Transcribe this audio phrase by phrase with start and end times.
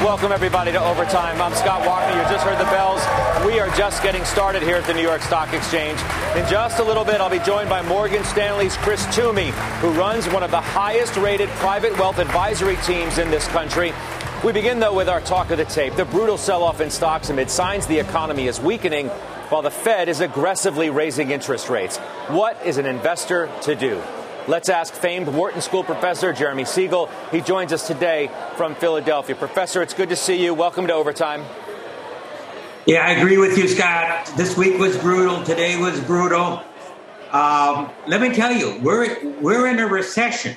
[0.00, 1.42] Welcome, everybody, to Overtime.
[1.42, 2.16] I'm Scott Wapner.
[2.16, 3.02] You just heard the bells.
[3.44, 6.00] We are just getting started here at the New York Stock Exchange.
[6.34, 9.50] In just a little bit, I'll be joined by Morgan Stanley's Chris Toomey,
[9.80, 13.92] who runs one of the highest rated private wealth advisory teams in this country.
[14.42, 17.28] We begin, though, with our talk of the tape the brutal sell off in stocks
[17.28, 19.08] amid signs the economy is weakening
[19.50, 21.98] while the Fed is aggressively raising interest rates.
[22.28, 24.02] What is an investor to do?
[24.50, 27.08] Let's ask famed Wharton School professor Jeremy Siegel.
[27.30, 29.36] He joins us today from Philadelphia.
[29.36, 30.54] Professor, it's good to see you.
[30.54, 31.44] Welcome to Overtime.
[32.84, 34.28] Yeah, I agree with you, Scott.
[34.36, 35.44] This week was brutal.
[35.44, 36.64] Today was brutal.
[37.30, 40.56] Um, let me tell you, we're we're in a recession.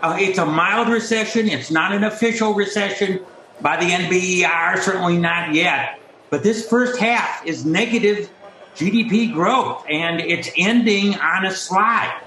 [0.00, 1.46] Uh, it's a mild recession.
[1.46, 3.20] It's not an official recession
[3.60, 6.00] by the NBER, certainly not yet.
[6.30, 8.30] But this first half is negative
[8.74, 12.22] GDP growth, and it's ending on a slide.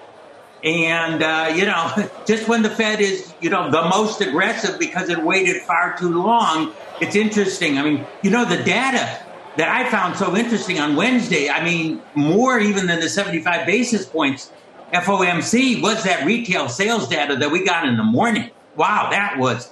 [0.64, 5.10] And, uh, you know, just when the Fed is, you know, the most aggressive because
[5.10, 7.78] it waited far too long, it's interesting.
[7.78, 9.24] I mean, you know, the data
[9.58, 14.06] that I found so interesting on Wednesday, I mean, more even than the 75 basis
[14.06, 14.52] points
[14.94, 18.52] FOMC was that retail sales data that we got in the morning.
[18.76, 19.72] Wow, that was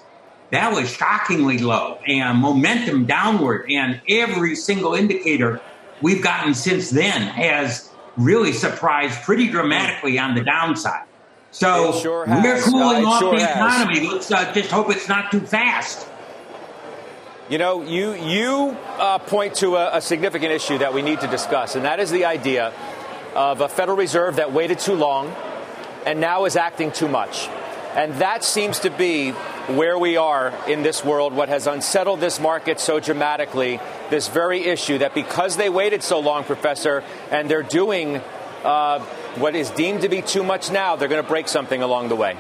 [0.52, 5.60] that was shockingly low and momentum downward and every single indicator
[6.02, 11.06] we've gotten since then has really surprised pretty dramatically on the downside.
[11.52, 13.56] So sure we're cooling off sure the has.
[13.56, 14.10] economy.
[14.10, 16.08] Let's uh, just hope it's not too fast.
[17.50, 21.28] You know, you you uh, point to a, a significant issue that we need to
[21.28, 22.74] discuss, and that is the idea
[23.36, 25.34] of a Federal Reserve that waited too long
[26.06, 27.50] and now is acting too much.
[27.96, 32.40] And that seems to be where we are in this world, what has unsettled this
[32.42, 33.80] market so dramatically,
[34.10, 38.18] this very issue that because they waited so long, Professor, and they're doing
[38.66, 39.00] uh,
[39.38, 42.16] what is deemed to be too much now, they're going to break something along the
[42.16, 42.38] way.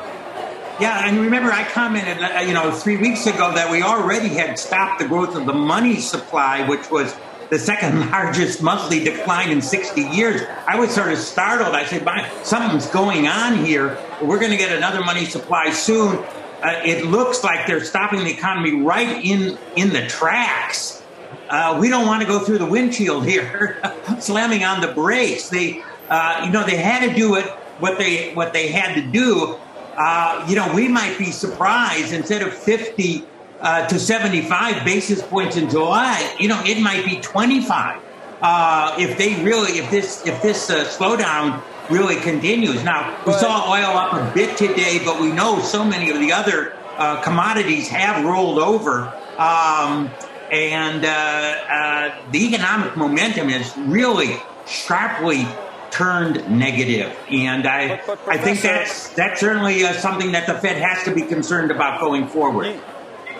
[0.77, 4.59] Yeah, and remember, I commented, uh, you know, three weeks ago that we already had
[4.59, 7.15] stopped the growth of the money supply, which was
[7.49, 10.41] the second largest monthly decline in 60 years.
[10.67, 11.73] I was sort of startled.
[11.75, 13.97] I said, "My, something's going on here.
[14.21, 16.17] We're going to get another money supply soon."
[16.63, 21.03] Uh, it looks like they're stopping the economy right in in the tracks.
[21.49, 23.79] Uh, we don't want to go through the windshield here,
[24.19, 25.49] slamming on the brakes.
[25.49, 27.45] They, uh, you know, they had to do it
[27.79, 29.57] what they what they had to do.
[29.97, 33.23] Uh, you know, we might be surprised instead of 50
[33.61, 38.01] uh, to 75 basis points in July, you know, it might be 25
[38.41, 42.83] uh, if they really, if this, if this slowdown really continues.
[42.83, 46.31] Now, we saw oil up a bit today, but we know so many of the
[46.31, 49.07] other uh, commodities have rolled over.
[49.37, 50.09] Um,
[50.51, 54.37] and uh, uh, the economic momentum is really
[54.67, 55.45] sharply
[55.91, 57.15] turned negative.
[57.31, 61.03] and I But- but I think that's that's certainly uh, something that the Fed has
[61.05, 62.67] to be concerned about going forward.
[62.67, 62.79] You,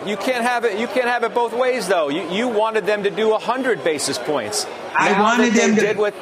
[0.06, 0.78] you can't have it.
[0.78, 2.08] You can't have it both ways, though.
[2.08, 4.66] You, you wanted them to do 100 basis points.
[4.94, 6.14] I wanted them to- did with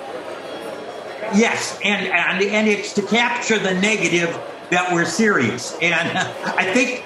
[1.34, 4.30] Yes, and, and and it's to capture the negative
[4.70, 7.04] that we're serious, and I think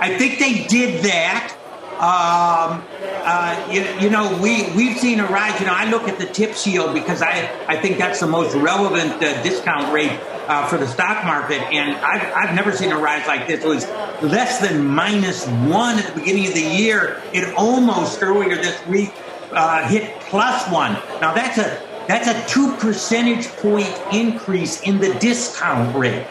[0.00, 1.52] I think they did that.
[1.96, 2.84] Um,
[3.28, 5.58] uh, you, you know, we we've seen a rise.
[5.60, 8.54] You know, I look at the tip yield because I I think that's the most
[8.54, 10.18] relevant uh, discount rate
[10.48, 13.64] uh, for the stock market, and I've I've never seen a rise like this.
[13.64, 13.86] It was
[14.22, 17.22] less than minus one at the beginning of the year.
[17.32, 19.12] It almost earlier this week
[19.52, 20.92] uh, hit plus one.
[21.20, 26.26] Now that's a that's a two percentage point increase in the discount rate.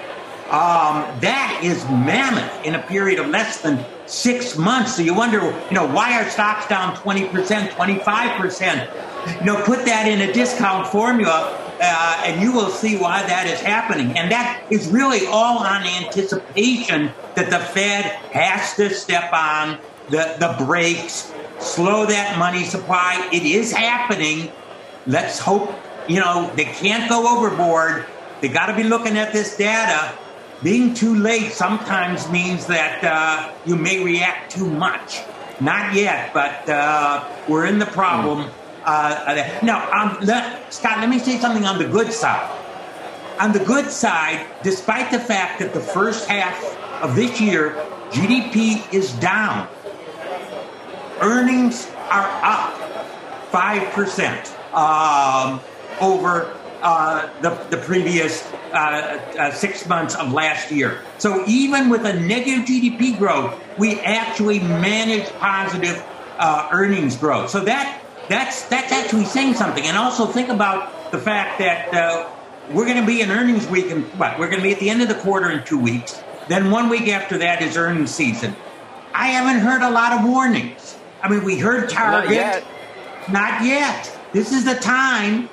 [0.45, 4.95] Um, that is mammoth in a period of less than six months.
[4.95, 9.39] So you wonder, you know, why are stocks down 20%, 25%?
[9.39, 13.47] You know, put that in a discount formula uh, and you will see why that
[13.47, 14.17] is happening.
[14.17, 19.79] And that is really all on anticipation that the Fed has to step on
[20.09, 23.29] the, the brakes, slow that money supply.
[23.33, 24.51] It is happening.
[25.07, 25.71] Let's hope,
[26.07, 28.05] you know, they can't go overboard.
[28.41, 30.17] They got to be looking at this data.
[30.63, 35.21] Being too late sometimes means that uh, you may react too much.
[35.61, 38.49] Not yet, but uh, we're in the problem.
[38.83, 42.51] Uh, now, um, let, Scott, let me say something on the good side.
[43.39, 46.63] On the good side, despite the fact that the first half
[47.03, 47.75] of this year,
[48.09, 49.67] GDP is down,
[51.21, 52.73] earnings are up
[53.51, 55.59] 5% um,
[55.99, 61.01] over uh, the, the previous uh, uh, six months of last year.
[61.17, 66.03] So even with a negative GDP growth, we actually managed positive
[66.37, 67.49] uh, earnings growth.
[67.49, 69.85] So that that's that's actually saying something.
[69.85, 72.29] And also think about the fact that uh,
[72.71, 74.89] we're going to be in earnings week, and what we're going to be at the
[74.89, 76.21] end of the quarter in two weeks.
[76.47, 78.55] Then one week after that is earnings season.
[79.13, 80.97] I haven't heard a lot of warnings.
[81.21, 82.29] I mean, we heard Target.
[82.29, 82.67] Not yet.
[83.31, 84.14] Not yet.
[84.35, 85.47] This is the time.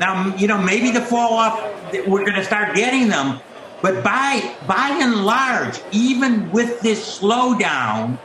[0.00, 3.38] Now, you know, maybe the fall off, we're going to start getting them.
[3.80, 8.18] But by by and large, even with this slowdown,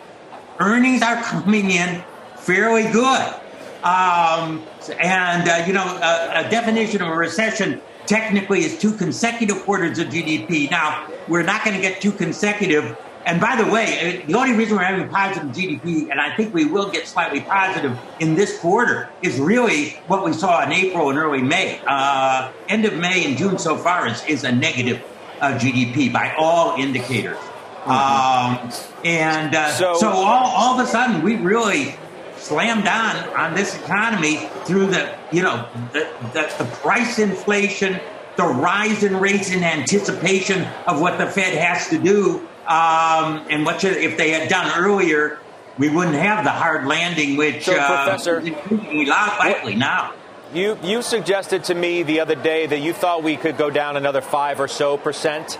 [0.59, 2.03] earnings are coming in
[2.37, 3.35] fairly good.
[3.83, 4.63] Um,
[4.99, 9.99] and uh, you know, a, a, definition of a recession technically is two consecutive quarters
[9.99, 10.71] of GDP.
[10.71, 12.97] Now, we're not going to get two consecutive.
[13.25, 16.53] And by the way, uh, the only reason we're having positive GDP, and I think
[16.53, 21.09] we will get slightly positive in this quarter, is really what we saw in April
[21.09, 21.81] and early May.
[21.85, 25.03] Uh, end of May and June so far is, is a negative
[25.41, 27.37] uh, GDP by all indicators.
[27.37, 27.91] Mm-hmm.
[27.91, 28.71] Um,
[29.05, 31.95] and uh, so, so all, all of a sudden, we really
[32.37, 37.99] slammed on on this economy through the you know the, the, the price inflation,
[38.37, 43.65] the rise in rates in anticipation of what the Fed has to do, um, and
[43.65, 45.39] what should, if they had done earlier,
[45.79, 50.13] we wouldn't have the hard landing, which so, uh, Professor, we likely now.
[50.53, 53.97] You you suggested to me the other day that you thought we could go down
[53.97, 55.57] another five or so percent.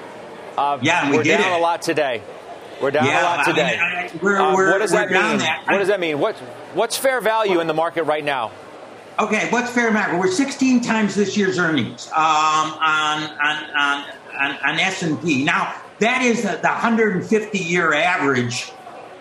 [0.56, 1.58] Uh, yeah, we we're down it.
[1.58, 2.22] a lot today.
[2.80, 3.78] We're down yeah, a lot today.
[3.78, 5.40] I mean, we're, um, we're, what does that mean?
[5.40, 5.64] That.
[5.68, 6.20] What does that mean?
[6.20, 6.38] What
[6.76, 8.52] what's fair value in the market right now?
[9.18, 10.20] Okay, what's fair market?
[10.20, 14.06] We're 16 times this year's earnings um, on on on,
[14.40, 15.44] on, on S and P.
[15.44, 18.72] Now that is the 150 year average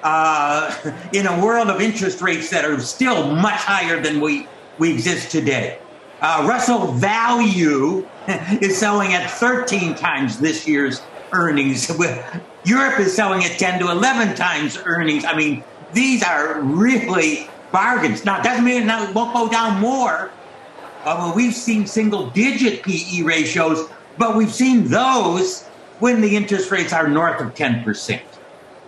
[0.02, 0.74] uh,
[1.12, 4.46] in a world of interest rates that are still much higher than we
[4.78, 5.78] we exist today.
[6.20, 8.06] Uh, Russell Value
[8.60, 11.02] is selling at 13 times this year's
[11.32, 11.90] earnings.
[12.64, 15.24] Europe is selling at 10 to 11 times earnings.
[15.24, 18.24] I mean, these are really bargains.
[18.24, 20.30] Now, it doesn't mean it won't go down more.
[21.04, 25.67] Uh, well, we've seen single digit PE ratios, but we've seen those
[25.98, 28.20] when the interest rates are north of 10%.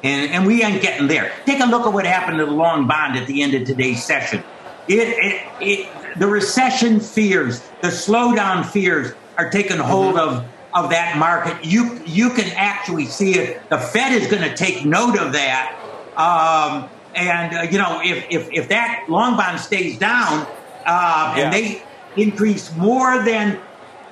[0.02, 1.32] And, and we ain't getting there.
[1.44, 4.02] Take a look at what happened to the long bond at the end of today's
[4.02, 4.42] session.
[4.88, 10.38] It, it, it, the recession fears, the slowdown fears are taking hold mm-hmm.
[10.38, 11.64] of of that market.
[11.64, 13.68] You you can actually see it.
[13.70, 15.76] The Fed is going to take note of that.
[16.16, 20.46] Um, and uh, you know, if, if if that long bond stays down
[20.86, 21.44] uh, yeah.
[21.44, 21.82] and they
[22.16, 23.60] increase more than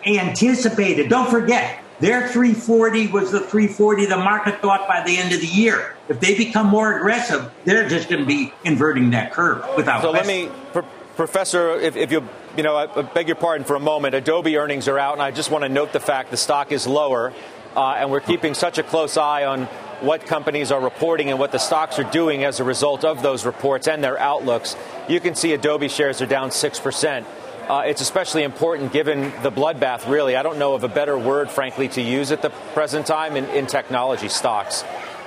[0.05, 5.41] anticipated, don't forget their 340 was the 340 the market thought by the end of
[5.41, 5.97] the year.
[6.09, 10.03] If they become more aggressive, they're just going to be inverting that curve without.
[10.03, 10.27] So question.
[10.27, 12.27] let me, pr- Professor, if, if you
[12.59, 14.17] you know, I beg your pardon for a moment.
[14.17, 16.89] Adobe earnings are out, and I just want to note the fact the stock is
[16.89, 17.33] lower,
[17.77, 19.67] uh, and we're keeping such a close eye on
[20.01, 23.47] what companies are reporting and what the stocks are doing as a result of those
[23.47, 24.77] reports and their outlooks.
[25.09, 27.25] You can see Adobe shares are down 6%.
[27.69, 30.37] Uh, it's especially important given the bloodbath, really.
[30.37, 33.45] I don't know of a better word, frankly, to use at the present time in,
[33.51, 34.85] in technology stocks.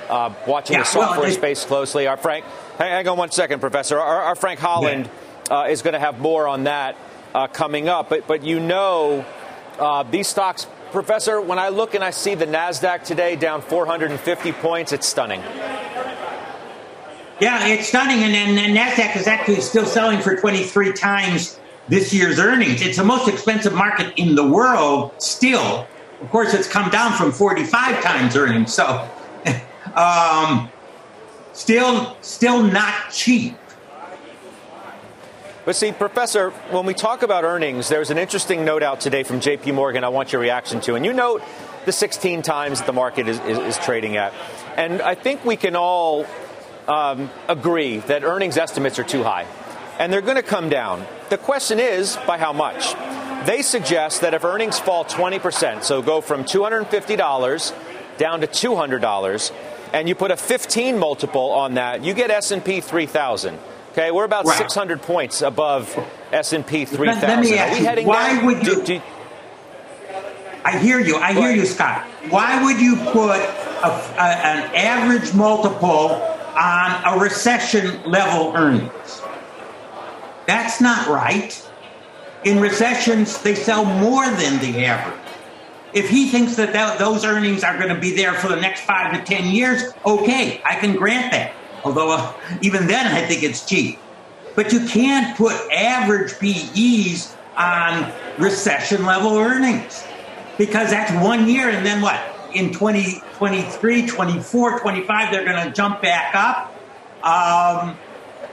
[0.08, 2.08] Uh, watching yeah, the software well, space closely.
[2.08, 2.44] Our Frank,
[2.78, 3.96] hang on one second, Professor.
[3.96, 5.08] Our, our Frank Holland
[5.48, 5.60] yeah.
[5.60, 6.96] uh, is going to have more on that
[7.32, 8.08] uh, coming up.
[8.08, 9.24] But, but you know,
[9.78, 14.52] uh, these stocks, Professor, when I look and I see the NASDAQ today down 450
[14.54, 15.40] points, it's stunning.
[17.40, 18.24] Yeah, it's stunning.
[18.24, 21.60] And, and NASDAQ is actually still selling for 23 times
[21.92, 22.80] this year's earnings.
[22.80, 25.86] It's the most expensive market in the world still.
[26.22, 28.72] Of course, it's come down from 45 times earnings.
[28.72, 29.06] So,
[29.94, 30.70] um,
[31.52, 33.58] still, still not cheap.
[35.66, 39.40] But see, Professor, when we talk about earnings, there's an interesting note out today from
[39.40, 40.94] JP Morgan I want your reaction to.
[40.94, 41.42] And you note
[41.84, 44.32] the 16 times the market is, is, is trading at.
[44.78, 46.24] And I think we can all
[46.88, 49.46] um, agree that earnings estimates are too high.
[49.98, 51.06] And they're going to come down.
[51.28, 52.94] The question is, by how much?
[53.46, 57.74] They suggest that if earnings fall 20%, so go from $250
[58.18, 59.52] down to $200,
[59.92, 63.58] and you put a 15 multiple on that, you get S&P 3000.
[63.92, 64.56] Okay, we're about right.
[64.56, 65.94] 600 points above
[66.32, 67.28] S&P 3000.
[67.28, 68.46] Let, me ask you, why down?
[68.46, 68.76] would you?
[68.76, 69.02] Do, do,
[70.64, 71.16] I hear you.
[71.16, 72.06] I hear you, Scott.
[72.30, 76.22] Why would you put a, a, an average multiple
[76.58, 78.90] on a recession level earnings?
[80.46, 81.68] That's not right.
[82.44, 85.18] In recessions, they sell more than the average.
[85.92, 88.80] If he thinks that, that those earnings are going to be there for the next
[88.80, 91.54] five to ten years, okay, I can grant that.
[91.84, 92.32] Although uh,
[92.62, 93.98] even then, I think it's cheap.
[94.54, 100.04] But you can't put average PEs on recession level earnings
[100.58, 102.20] because that's one year and then what?
[102.54, 106.74] In 2023, 24, 25, they're going to jump back up.
[107.24, 107.96] Um,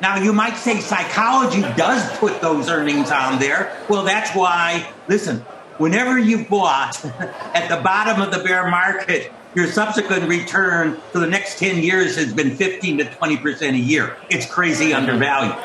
[0.02, 3.78] now, you might say psychology does put those earnings on there.
[3.90, 5.40] Well, that's why, listen,
[5.78, 7.04] whenever you bought
[7.54, 12.16] at the bottom of the bear market, your subsequent return for the next 10 years
[12.16, 14.16] has been 15 to 20% a year.
[14.30, 15.58] It's crazy undervalued.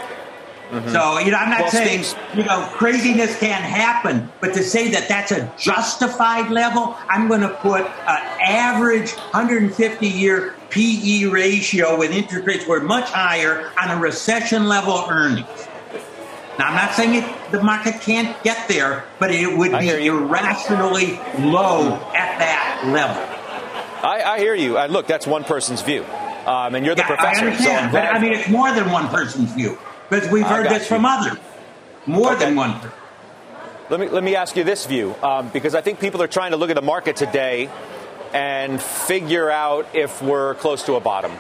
[0.70, 0.88] Mm-hmm.
[0.90, 2.04] So, you know, I'm not well, saying,
[2.34, 7.42] you know, craziness can't happen, but to say that that's a justified level, I'm going
[7.42, 13.90] to put an average 150 year PE ratio with interest rates were much higher on
[13.90, 15.46] a recession level earnings.
[16.58, 21.18] Now, I'm not saying it, the market can't get there, but it would be irrationally
[21.38, 23.22] low at that level.
[24.04, 24.78] I, I hear you.
[24.78, 26.04] Uh, look, that's one person's view.
[26.46, 27.44] Um, and you're the yeah, professor.
[27.44, 29.78] I understand, so but I mean, it's more than one person's view
[30.10, 30.88] because we've heard this you.
[30.88, 31.38] from others.
[32.06, 32.46] More okay.
[32.46, 32.80] than one.
[33.90, 36.52] Let me let me ask you this view, um, because I think people are trying
[36.52, 37.70] to look at the market today
[38.32, 41.32] and figure out if we're close to a bottom.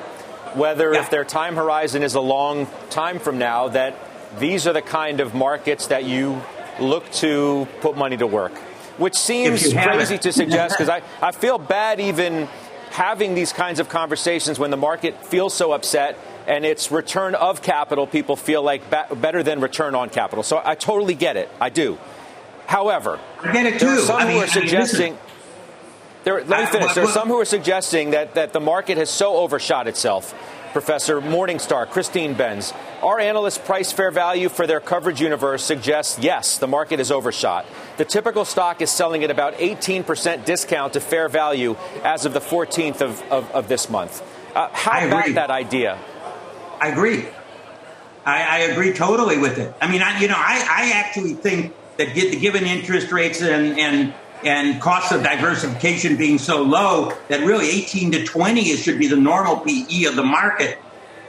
[0.54, 1.00] Whether yeah.
[1.00, 3.96] if their time horizon is a long time from now, that
[4.38, 6.40] these are the kind of markets that you
[6.80, 8.52] look to put money to work.
[8.98, 12.48] Which seems crazy to suggest because I, I feel bad even
[12.90, 17.62] having these kinds of conversations when the market feels so upset and it's return of
[17.62, 20.42] capital people feel like ba- better than return on capital.
[20.42, 21.48] So I totally get it.
[21.60, 21.98] I do.
[22.66, 23.86] However, I get it too.
[23.86, 25.18] There are some I mean, who are suggesting.
[26.24, 26.94] There, let me finish.
[26.94, 30.34] There are some who are suggesting that, that the market has so overshot itself.
[30.72, 32.72] Professor Morningstar, Christine Benz.
[33.00, 37.64] Our analyst price fair value for their coverage universe suggests yes, the market is overshot.
[37.96, 42.40] The typical stock is selling at about 18% discount to fair value as of the
[42.40, 44.20] 14th of, of, of this month.
[44.54, 45.96] Uh, how about that idea?
[46.80, 47.26] I agree.
[48.24, 49.74] I, I, agree totally with it.
[49.82, 54.14] I mean, I, you know, I, I actually think that given interest rates and, and
[54.44, 59.06] and cost of diversification being so low that really 18 to 20 is should be
[59.06, 60.78] the normal PE of the market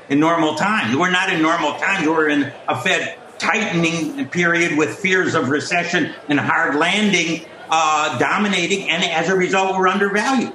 [0.10, 0.96] in normal times.
[0.98, 2.08] We're not in normal times.
[2.08, 8.90] We're in a Fed tightening period with fears of recession and hard landing uh, dominating,
[8.90, 10.54] and as a result, we're undervalued.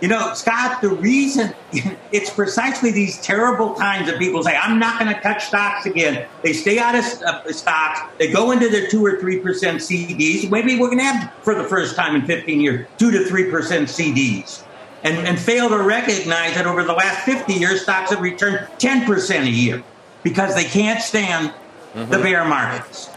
[0.00, 1.54] You know, Scott, the reason
[2.12, 6.28] it's precisely these terrible times that people say, I'm not going to touch stocks again.
[6.42, 8.00] They stay out of uh, stocks.
[8.18, 10.50] They go into their 2 or 3% CDs.
[10.50, 13.50] Maybe we're going to have, for the first time in 15 years, 2 to 3%
[13.50, 14.62] CDs.
[15.04, 19.42] And, and fail to recognize that over the last 50 years, stocks have returned 10%
[19.42, 19.82] a year
[20.22, 22.10] because they can't stand mm-hmm.
[22.10, 23.08] the bear markets.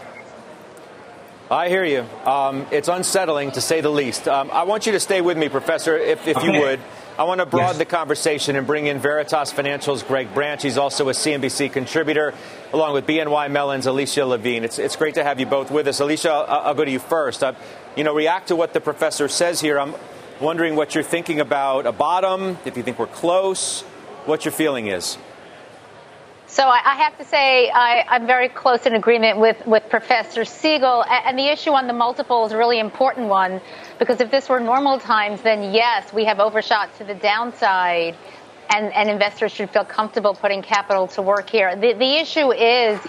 [1.52, 2.06] I hear you.
[2.24, 4.26] Um, it's unsettling to say the least.
[4.26, 6.80] Um, I want you to stay with me, Professor, if, if you would.
[7.18, 7.78] I want to broaden yes.
[7.78, 10.62] the conversation and bring in Veritas Financial's Greg Branch.
[10.62, 12.32] He's also a CNBC contributor,
[12.72, 14.64] along with BNY Mellon's Alicia Levine.
[14.64, 16.00] It's, it's great to have you both with us.
[16.00, 17.42] Alicia, I'll, I'll go to you first.
[17.42, 17.52] Uh,
[17.96, 19.78] you know, react to what the professor says here.
[19.78, 19.94] I'm
[20.40, 23.82] wondering what you're thinking about a bottom, if you think we're close,
[24.24, 25.18] what your feeling is.
[26.52, 30.44] So I, I have to say I, am very close in agreement with, with Professor
[30.44, 31.02] Siegel.
[31.02, 33.62] And the issue on the multiple is a really important one
[33.98, 38.16] because if this were normal times, then yes, we have overshot to the downside.
[38.68, 41.74] And, and investors should feel comfortable putting capital to work here.
[41.74, 43.00] The, the issue is,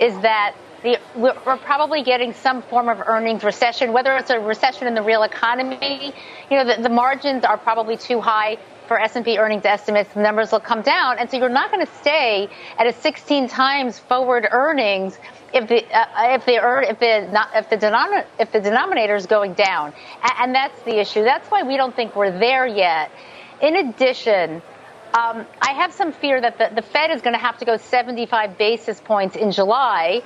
[0.00, 4.88] is that the, we're probably getting some form of earnings recession, whether it's a recession
[4.88, 6.12] in the real economy.
[6.50, 8.58] You know, the, the margins are probably too high
[8.90, 11.16] for S&P earnings estimates, the numbers will come down.
[11.20, 15.16] And so you're not going to stay at a 16 times forward earnings
[15.54, 16.56] if the uh, if the
[16.90, 19.92] if the if the denominator if the denominator is going down,
[20.40, 21.22] and that's the issue.
[21.22, 23.12] That's why we don't think we're there yet.
[23.62, 24.60] In addition,
[25.14, 27.76] um, I have some fear that the, the Fed is going to have to go
[27.76, 30.20] 75 basis points in July,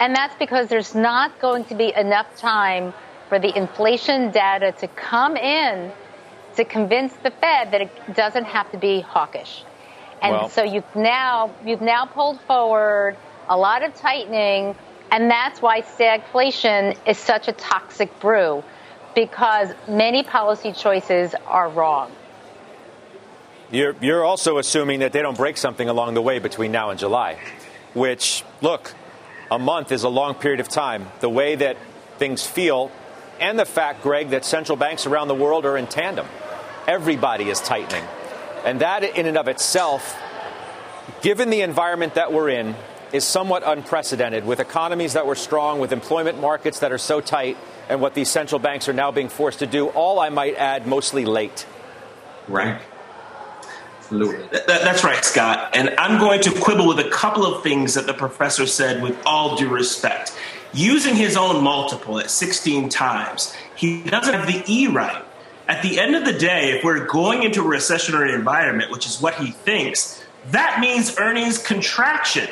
[0.00, 2.92] and that's because there's not going to be enough time
[3.28, 5.92] for the inflation data to come in
[6.60, 9.64] to convince the Fed that it doesn't have to be hawkish.
[10.20, 13.16] And well, so you've now you've now pulled forward
[13.48, 14.76] a lot of tightening,
[15.10, 18.62] and that's why stagflation is such a toxic brew,
[19.14, 22.12] because many policy choices are wrong.
[23.72, 26.98] You're, you're also assuming that they don't break something along the way between now and
[26.98, 27.38] July,
[27.94, 28.92] which, look,
[29.50, 31.06] a month is a long period of time.
[31.20, 31.76] The way that
[32.18, 32.90] things feel
[33.40, 36.26] and the fact, Greg, that central banks around the world are in tandem.
[36.90, 38.02] Everybody is tightening.
[38.64, 40.18] And that, in and of itself,
[41.22, 42.74] given the environment that we're in,
[43.12, 47.56] is somewhat unprecedented with economies that were strong, with employment markets that are so tight,
[47.88, 50.88] and what these central banks are now being forced to do, all I might add,
[50.88, 51.64] mostly late.
[52.48, 52.82] Right.
[54.50, 55.76] That, that's right, Scott.
[55.76, 59.16] And I'm going to quibble with a couple of things that the professor said with
[59.24, 60.36] all due respect.
[60.72, 65.24] Using his own multiple at 16 times, he doesn't have the E right.
[65.70, 69.22] At the end of the day, if we're going into a recessionary environment, which is
[69.22, 72.48] what he thinks, that means earnings contraction.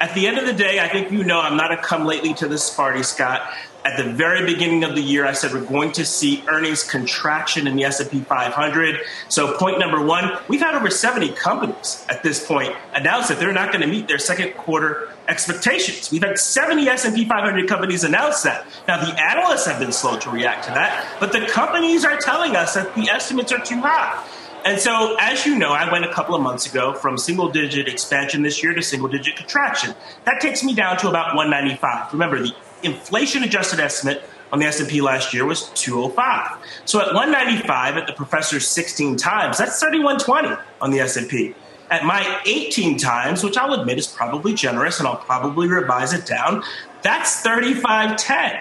[0.00, 2.32] At the end of the day, I think you know I'm not a come lately
[2.32, 3.42] to this party, Scott.
[3.84, 7.66] At the very beginning of the year, I said we're going to see earnings contraction
[7.66, 9.00] in the S&P 500.
[9.28, 13.52] So point number one, we've had over 70 companies at this point announce that they're
[13.52, 16.12] not going to meet their second quarter expectations.
[16.12, 18.64] We've had 70 S&P 500 companies announce that.
[18.86, 22.54] Now the analysts have been slow to react to that, but the companies are telling
[22.54, 24.24] us that the estimates are too high.
[24.64, 27.88] And so, as you know, I went a couple of months ago from single digit
[27.88, 29.92] expansion this year to single digit contraction.
[30.24, 32.12] That takes me down to about 195.
[32.12, 34.22] Remember, the inflation adjusted estimate
[34.52, 36.58] on the S&P last year was 205.
[36.84, 41.54] So at 195 at the professor's 16 times, that's 3120 on the S&P.
[41.90, 46.26] At my 18 times, which I'll admit is probably generous and I'll probably revise it
[46.26, 46.62] down,
[47.02, 48.60] that's 3510.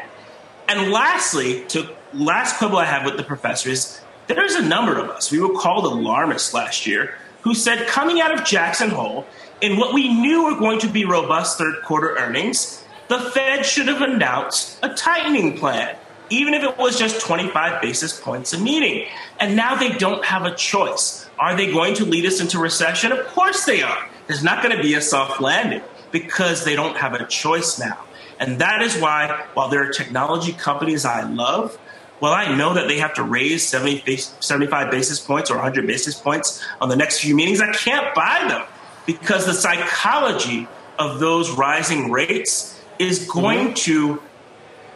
[0.67, 5.09] And lastly, to last quibble I have with the professor is there's a number of
[5.09, 9.25] us, we were called alarmists last year, who said coming out of Jackson Hole
[9.61, 12.80] in what we knew were going to be robust third quarter earnings,
[13.11, 15.97] the Fed should have announced a tightening plan,
[16.29, 19.05] even if it was just 25 basis points a meeting.
[19.37, 21.29] And now they don't have a choice.
[21.37, 23.11] Are they going to lead us into recession?
[23.11, 24.09] Of course they are.
[24.27, 25.81] There's not going to be a soft landing
[26.13, 27.99] because they don't have a choice now.
[28.39, 31.77] And that is why, while there are technology companies I love,
[32.21, 36.15] well, I know that they have to raise 70, 75 basis points or 100 basis
[36.17, 37.59] points on the next few meetings.
[37.59, 38.65] I can't buy them
[39.05, 42.70] because the psychology of those rising rates
[43.01, 43.73] is going mm-hmm.
[43.73, 44.21] to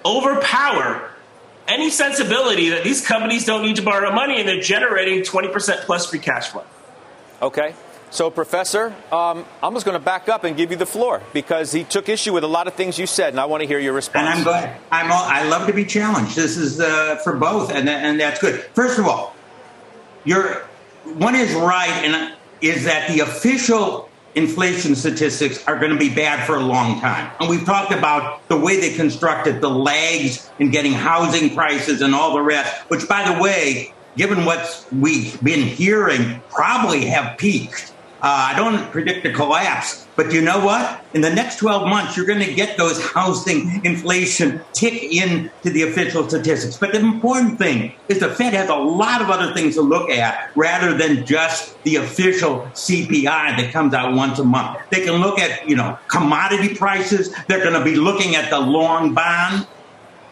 [0.05, 1.09] overpower
[1.67, 6.09] any sensibility that these companies don't need to borrow money and they're generating 20% plus
[6.09, 6.63] free cash flow.
[7.41, 7.73] Okay.
[8.11, 11.71] So, Professor, um, I'm just going to back up and give you the floor because
[11.71, 13.79] he took issue with a lot of things you said, and I want to hear
[13.79, 14.27] your response.
[14.27, 14.77] And I'm glad.
[14.91, 16.35] I'm all, I love to be challenged.
[16.35, 18.61] This is uh, for both, and, and that's good.
[18.73, 19.35] First of all,
[20.23, 20.61] you're,
[21.03, 26.45] one is right, and is that the official inflation statistics are going to be bad
[26.45, 27.31] for a long time.
[27.39, 32.13] And we've talked about the way they constructed the lags in getting housing prices and
[32.13, 37.93] all the rest, which, by the way, given what we've been hearing, probably have peaked.
[38.21, 41.03] Uh, I don't predict a collapse, but you know what?
[41.13, 45.83] In the next 12 months, you're going to get those housing inflation tick into the
[45.83, 46.77] official statistics.
[46.77, 50.09] But the important thing is the Fed has a lot of other things to look
[50.09, 54.79] at rather than just the official CPI that comes out once a month.
[54.89, 57.33] They can look at, you know, commodity prices.
[57.47, 59.67] They're going to be looking at the long bond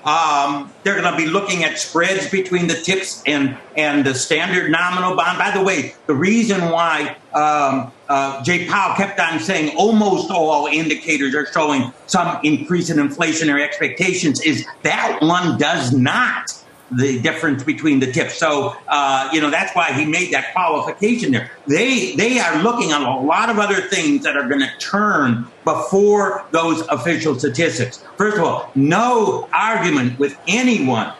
[0.05, 4.69] um, they're going to be looking at spreads between the tips and, and the standard
[4.69, 5.37] nominal bond.
[5.37, 10.67] By the way, the reason why um, uh, Jay Powell kept on saying almost all
[10.67, 16.62] indicators are showing some increase in inflationary expectations is that one does not
[16.97, 18.35] the difference between the tips.
[18.35, 21.51] So, uh, you know, that's why he made that qualification there.
[21.67, 25.47] They, they are looking on a lot of other things that are going to turn
[25.63, 28.03] before those official statistics.
[28.17, 31.13] First of all, no argument with anyone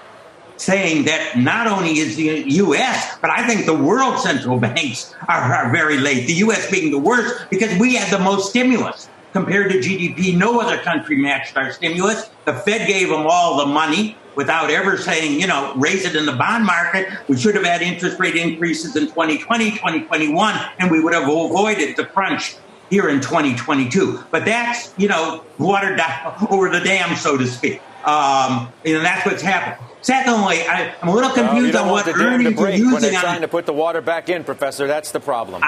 [0.58, 5.42] saying that not only is the U.S., but I think the world central banks are,
[5.42, 6.28] are very late.
[6.28, 6.70] The U.S.
[6.70, 10.38] being the worst because we had the most stimulus compared to GDP.
[10.38, 12.30] No other country matched our stimulus.
[12.46, 16.26] The Fed gave them all the money without ever saying, you know, raise it in
[16.26, 17.10] the bond market.
[17.28, 21.96] We should have had interest rate increases in 2020, 2021, and we would have avoided
[21.98, 22.56] the crunch
[22.90, 24.24] here in 2022.
[24.32, 27.82] But that's, you know, watered down over the dam, so to speak.
[28.06, 29.88] Um, you know, that's what's happened.
[30.02, 32.92] Secondly, I, am a little confused well, on what earnings are using.
[32.92, 35.64] When they're trying to put the water back in, Professor, that's the problem.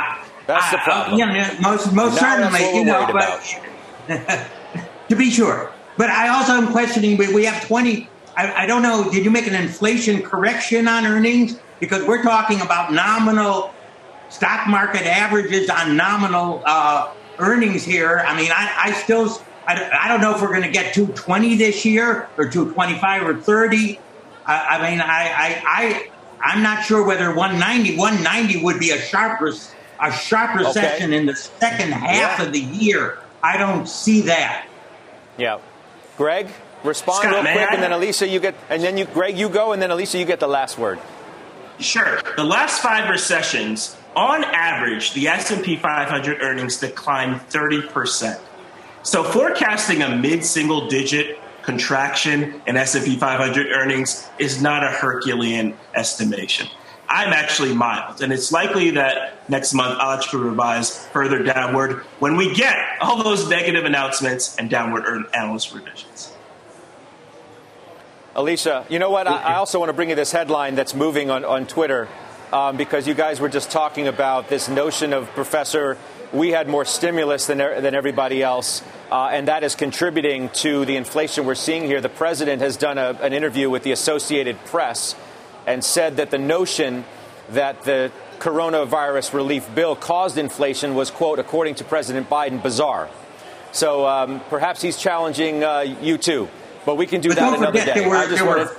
[0.47, 1.17] That's the problem.
[1.17, 3.41] Yeah, most, most certainly, you know, but
[5.09, 5.71] to be sure.
[5.97, 7.17] But I also am questioning.
[7.17, 11.05] We, we have 20 I, I, don't know, did you make an inflation correction on
[11.05, 11.59] earnings?
[11.79, 13.73] Because we're talking about nominal
[14.29, 18.23] stock market averages on nominal uh, earnings here.
[18.27, 21.55] I mean, I, I still, I, I, don't know if we're going to get 220
[21.55, 23.99] this year or 225 or 30.
[24.45, 26.09] I, I mean, I, I, I,
[26.41, 29.39] I'm not sure whether 190, 190 would be a sharp,
[29.99, 31.17] a sharp recession okay.
[31.17, 32.45] in the second half yeah.
[32.45, 33.19] of the year.
[33.43, 34.67] I don't see that.
[35.37, 35.59] Yeah.
[36.17, 36.47] Greg?
[36.83, 39.71] Respond Scott, real quick, and then Elisa, you get, and then you, Greg, you go,
[39.71, 40.99] and then Elisa, you get the last word.
[41.79, 42.21] Sure.
[42.37, 48.39] The last five recessions, on average, the S&P 500 earnings declined 30%.
[49.03, 56.67] So forecasting a mid-single digit contraction in S&P 500 earnings is not a Herculean estimation.
[57.07, 62.35] I'm actually mild, and it's likely that next month I'll actually revise further downward when
[62.35, 66.33] we get all those negative announcements and downward earn analyst revisions.
[68.35, 69.27] Alicia, you know what?
[69.27, 72.09] I, I also want to bring you this headline that's moving on, on Twitter
[72.51, 75.97] um, because you guys were just talking about this notion of Professor,
[76.33, 78.81] we had more stimulus than, than everybody else.
[79.11, 82.01] Uh, and that is contributing to the inflation we're seeing here.
[82.01, 85.15] The president has done a, an interview with the Associated Press
[85.67, 87.05] and said that the notion
[87.49, 93.09] that the coronavirus relief bill caused inflation was, quote, according to President Biden, bizarre.
[93.71, 96.47] So um, perhaps he's challenging uh, you too.
[96.85, 97.93] But we can do but that another day.
[97.93, 98.67] There were, I just there wanted.
[98.67, 98.77] Were,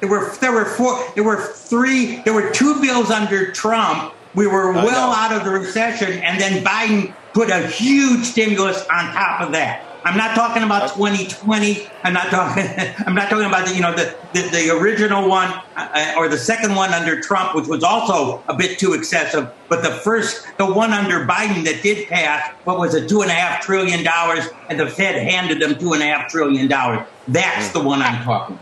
[0.00, 4.14] there were there were four there were three there were two bills under Trump.
[4.34, 9.12] We were well out of the recession, and then Biden put a huge stimulus on
[9.12, 9.84] top of that.
[10.04, 11.88] I'm not talking about 2020.
[12.02, 12.64] I'm not talking.
[13.06, 16.36] I'm not talking about the you know the the, the original one uh, or the
[16.36, 19.50] second one under Trump, which was also a bit too excessive.
[19.70, 23.30] But the first, the one under Biden that did pass, what was it, two and
[23.30, 27.06] a half trillion dollars, and the Fed handed them two and a half trillion dollars.
[27.26, 28.58] That's the one I'm talking.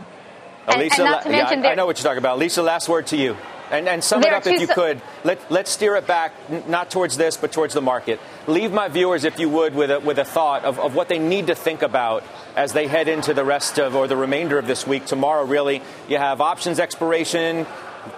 [0.67, 2.39] And, Lisa, and yeah, I, I know what you're talking about.
[2.39, 3.35] Lisa, last word to you.
[3.73, 5.01] And, and sum it up if you could.
[5.23, 6.31] Let, let's steer it back,
[6.67, 8.19] not towards this, but towards the market.
[8.45, 11.17] Leave my viewers, if you would, with a, with a thought of, of what they
[11.17, 12.23] need to think about
[12.55, 15.07] as they head into the rest of, or the remainder of this week.
[15.07, 17.65] Tomorrow, really, you have options expiration.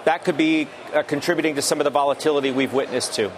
[0.03, 3.31] That could be uh, contributing to some of the volatility we've witnessed too.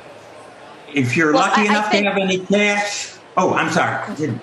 [0.91, 4.39] If you're well, lucky I, enough I think- to have any cash, Oh, I'm sorry.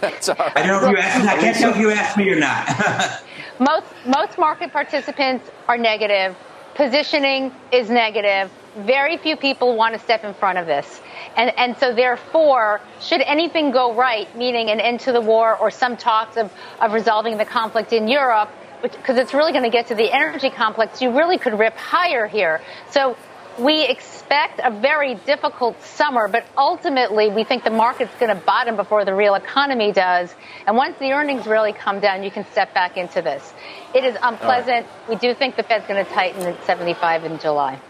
[0.00, 0.56] That's all right.
[0.56, 1.28] I don't know if you asked me.
[1.28, 3.22] I can't tell if you asked me or not.
[3.58, 6.36] most most market participants are negative
[6.78, 8.52] positioning is negative.
[8.76, 11.00] Very few people want to step in front of this.
[11.36, 15.72] And, and so therefore, should anything go right, meaning an end to the war or
[15.72, 18.48] some talks of, of resolving the conflict in Europe,
[18.80, 22.28] because it's really going to get to the energy complex, you really could rip higher
[22.28, 22.60] here.
[22.92, 23.16] So
[23.58, 28.76] we expect a very difficult summer, but ultimately we think the market's going to bottom
[28.76, 30.32] before the real economy does.
[30.64, 33.52] And once the earnings really come down, you can step back into this.
[33.94, 34.86] It is unpleasant.
[34.86, 35.08] Right.
[35.08, 37.80] We do think the Fed's going to tighten at 75 in July.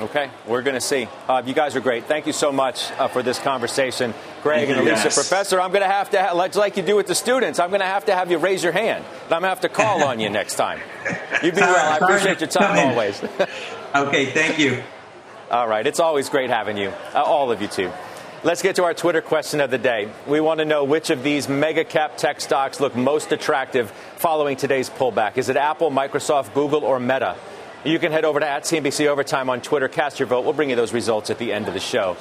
[0.00, 1.08] Okay, we're going to see.
[1.28, 2.06] Uh, you guys are great.
[2.06, 5.04] Thank you so much uh, for this conversation, Greg and Elisa.
[5.04, 5.14] Yes.
[5.14, 7.80] Professor, I'm going to have to, ha- like you do with the students, I'm going
[7.80, 9.04] to have to have you raise your hand.
[9.04, 10.80] And I'm going to have to call on you next time.
[11.42, 11.92] You be well.
[11.92, 13.22] I appreciate your time always.
[13.94, 14.82] okay, thank you.
[15.50, 17.92] All right, it's always great having you, uh, all of you too.
[18.42, 20.10] Let's get to our Twitter question of the day.
[20.26, 24.56] We want to know which of these mega cap tech stocks look most attractive following
[24.56, 25.36] today's pullback.
[25.36, 27.36] Is it Apple, Microsoft, Google, or Meta?
[27.84, 29.88] You can head over to at CNBC Overtime on Twitter.
[29.88, 30.44] Cast your vote.
[30.44, 32.16] We'll bring you those results at the end of the show.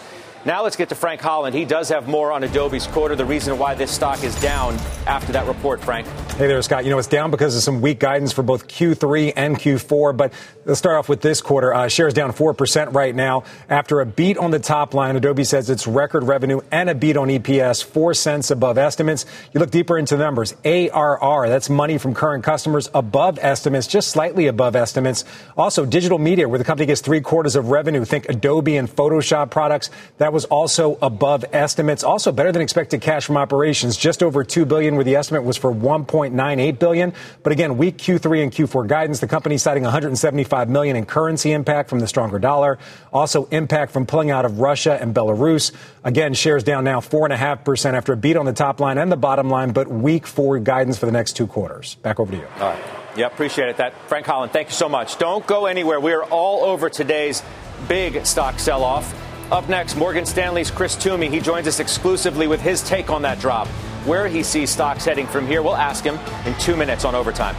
[0.45, 1.54] Now let's get to Frank Holland.
[1.54, 4.75] He does have more on Adobe's quarter, the reason why this stock is down
[5.06, 6.08] after that report, Frank.
[6.39, 6.86] Hey there, Scott.
[6.86, 10.32] You know, it's down because of some weak guidance for both Q3 and Q4, but
[10.63, 11.73] let's start off with this quarter.
[11.73, 15.17] Uh, shares down 4% right now after a beat on the top line.
[15.17, 19.25] Adobe says its record revenue and a beat on EPS, 4 cents above estimates.
[19.54, 20.56] You look deeper into the numbers.
[20.63, 25.25] ARR, that's money from current customers above estimates, just slightly above estimates.
[25.58, 28.06] Also, digital media, where the company gets three quarters of revenue.
[28.06, 29.89] Think Adobe and Photoshop products.
[30.29, 32.03] That was also above estimates.
[32.03, 35.57] Also better than expected cash from operations, just over 2 billion where the estimate was
[35.57, 37.13] for 1.98 billion.
[37.41, 41.89] But again, weak Q3 and Q4 guidance, the company citing 175 million in currency impact
[41.89, 42.77] from the stronger dollar.
[43.11, 45.71] Also impact from pulling out of Russia and Belarus.
[46.03, 49.49] Again, shares down now 4.5% after a beat on the top line and the bottom
[49.49, 51.95] line, but weak forward guidance for the next two quarters.
[52.03, 52.47] Back over to you.
[52.59, 52.83] All right.
[53.17, 53.77] Yeah, appreciate it.
[53.77, 55.17] That Frank Holland, thank you so much.
[55.17, 55.99] Don't go anywhere.
[55.99, 57.41] We are all over today's
[57.87, 59.11] big stock sell-off.
[59.51, 61.27] Up next, Morgan Stanley's Chris Toomey.
[61.27, 63.67] He joins us exclusively with his take on that drop.
[64.05, 67.55] Where he sees stocks heading from here, we'll ask him in two minutes on overtime.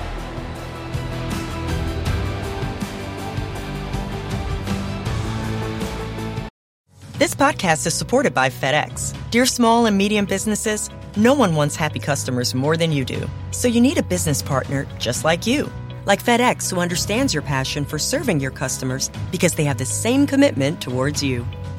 [7.18, 9.14] This podcast is supported by FedEx.
[9.30, 13.28] Dear small and medium businesses, no one wants happy customers more than you do.
[13.50, 15.68] So you need a business partner just like you.
[16.06, 20.26] Like FedEx, who understands your passion for serving your customers because they have the same
[20.26, 21.44] commitment towards you.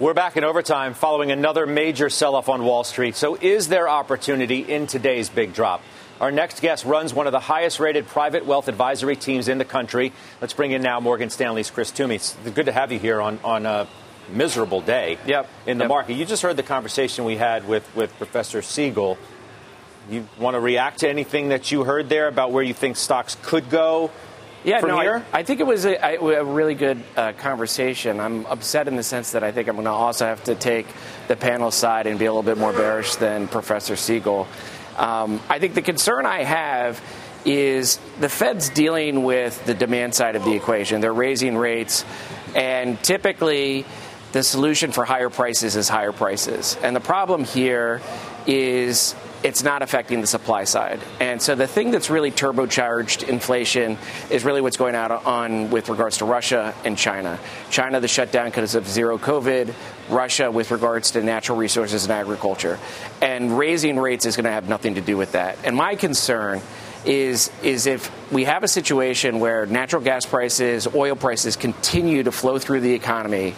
[0.00, 3.16] We're back in overtime following another major sell off on Wall Street.
[3.16, 5.82] So, is there opportunity in today's big drop?
[6.22, 9.64] Our next guest runs one of the highest rated private wealth advisory teams in the
[9.66, 10.14] country.
[10.40, 12.14] Let's bring in now Morgan Stanley's Chris Toomey.
[12.14, 13.86] It's good to have you here on, on a
[14.32, 15.50] miserable day yep.
[15.66, 15.90] in the yep.
[15.90, 16.14] market.
[16.14, 19.18] You just heard the conversation we had with, with Professor Siegel.
[20.08, 23.36] You want to react to anything that you heard there about where you think stocks
[23.42, 24.10] could go?
[24.62, 25.24] Yeah, from no, here?
[25.32, 28.20] I, I think it was a, a really good uh, conversation.
[28.20, 30.86] I'm upset in the sense that I think I'm going to also have to take
[31.28, 34.46] the panel side and be a little bit more bearish than Professor Siegel.
[34.98, 37.00] Um, I think the concern I have
[37.46, 41.00] is the Fed's dealing with the demand side of the equation.
[41.00, 42.04] They're raising rates,
[42.54, 43.86] and typically
[44.32, 46.76] the solution for higher prices is higher prices.
[46.82, 48.02] And the problem here
[48.46, 51.00] is it's not affecting the supply side.
[51.18, 53.96] And so the thing that's really turbocharged inflation
[54.28, 57.38] is really what's going on with regards to Russia and China.
[57.70, 59.72] China, the shutdown because of zero COVID,
[60.10, 62.78] Russia with regards to natural resources and agriculture.
[63.22, 65.56] And raising rates is going to have nothing to do with that.
[65.64, 66.60] And my concern
[67.06, 72.32] is is if we have a situation where natural gas prices, oil prices continue to
[72.32, 73.54] flow through the economy,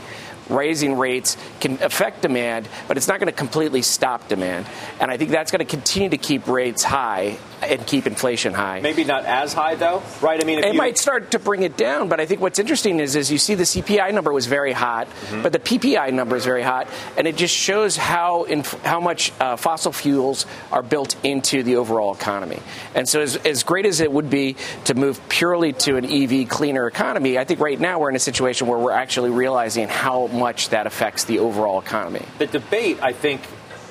[0.48, 4.66] raising rates can affect demand, but it's not going to completely stop demand.
[5.00, 8.80] And I think that's going to continue to keep rates high and keep inflation high.
[8.80, 10.40] Maybe not as high though, right?
[10.40, 10.78] I mean, it you...
[10.78, 13.54] might start to bring it down, but I think what's interesting is, is you see
[13.54, 15.42] the CPI number was very hot, mm-hmm.
[15.42, 19.32] but the PPI number is very hot, and it just shows how inf- how much
[19.40, 22.60] uh, fossil fuels are built into the overall economy.
[22.94, 26.48] And so, as, as great as it would be to move purely to an EV
[26.48, 30.26] cleaner economy, I think right now we're in a situation where we're actually realizing how
[30.26, 32.24] much that affects the overall economy.
[32.38, 33.42] The debate, I think,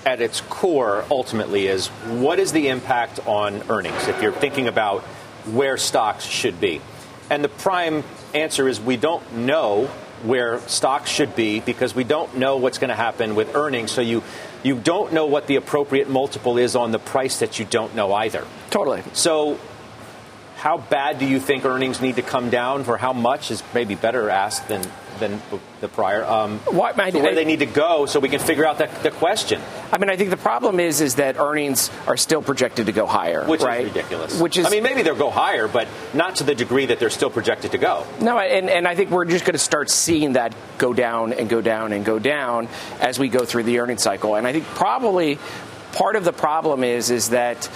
[0.06, 5.02] at its core ultimately is what is the impact on earnings if you're thinking about
[5.54, 6.82] where stocks should be?
[7.30, 9.86] And the prime answer is we don't know
[10.24, 13.92] where stocks should be because we don't know what's going to happen with earnings.
[13.92, 14.24] So you
[14.64, 18.14] you don't know what the appropriate multiple is on the price that you don't know
[18.14, 18.46] either.
[18.70, 19.02] Totally.
[19.14, 19.60] So
[20.58, 23.96] how bad do you think earnings need to come down for how much is maybe
[23.96, 24.84] better asked than
[25.22, 25.42] than
[25.80, 26.26] the prior.
[26.26, 29.12] Um, what, I, where they need to go so we can figure out the, the,
[29.12, 29.62] question.
[29.92, 33.06] I mean, I think the problem is is that earnings are still projected to go
[33.06, 33.82] higher, which right?
[33.82, 34.40] is ridiculous.
[34.40, 37.10] Which is, I mean, maybe they'll go higher, but not to the degree that they're
[37.10, 38.08] still projected to go.
[38.22, 41.50] No, and, and I think we're just going to start seeing that go down and
[41.50, 42.70] go down and go down
[43.02, 44.36] as we go through the earnings cycle.
[44.36, 45.38] And I think probably
[45.92, 47.70] part of the problem is is that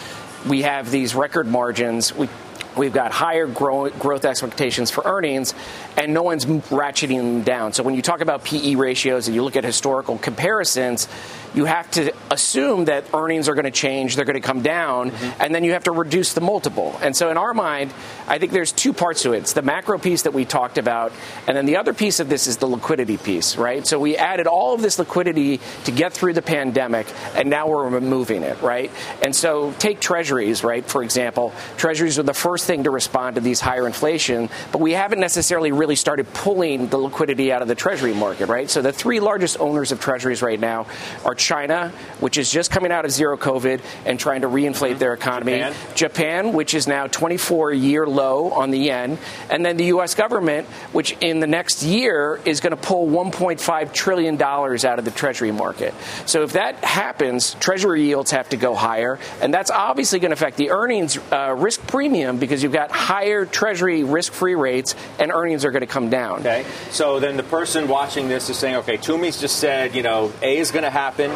[0.47, 2.15] we have these record margins.
[2.15, 2.29] We
[2.77, 5.53] We've got higher growth expectations for earnings,
[5.97, 7.73] and no one's ratcheting them down.
[7.73, 11.07] So when you talk about PE ratios and you look at historical comparisons,
[11.55, 15.11] you have to assume that earnings are going to change, they're going to come down,
[15.11, 15.41] mm-hmm.
[15.41, 16.97] and then you have to reduce the multiple.
[17.01, 17.93] And so in our mind,
[18.27, 19.37] I think there's two parts to it.
[19.39, 21.13] It's the macro piece that we talked about,
[21.47, 23.87] and then the other piece of this is the liquidity piece, right?
[23.87, 27.87] So we added all of this liquidity to get through the pandemic, and now we're
[27.87, 28.91] removing it, right?
[29.23, 30.83] And so take treasuries, right?
[30.83, 34.91] For example, treasuries are the first thing to respond to these higher inflation, but we
[34.91, 38.67] haven't necessarily really started pulling the liquidity out of the treasury market, right?
[38.67, 40.87] So the three largest owners of treasuries right now
[41.23, 44.97] are China, which is just coming out of zero COVID and trying to reinflate mm-hmm.
[44.97, 45.73] their economy, Japan.
[45.95, 49.17] Japan, which is now 24 year low on the yen,
[49.51, 50.15] and then the U.S.
[50.15, 55.05] government, which in the next year is going to pull 1.5 trillion dollars out of
[55.05, 55.93] the treasury market.
[56.25, 60.33] So if that happens, treasury yields have to go higher, and that's obviously going to
[60.33, 65.65] affect the earnings uh, risk premium because you've got higher treasury risk-free rates, and earnings
[65.65, 66.39] are going to come down.
[66.39, 66.65] Okay.
[66.91, 70.57] So then the person watching this is saying, okay, Toomey's just said, you know, A
[70.57, 71.31] is going to happen.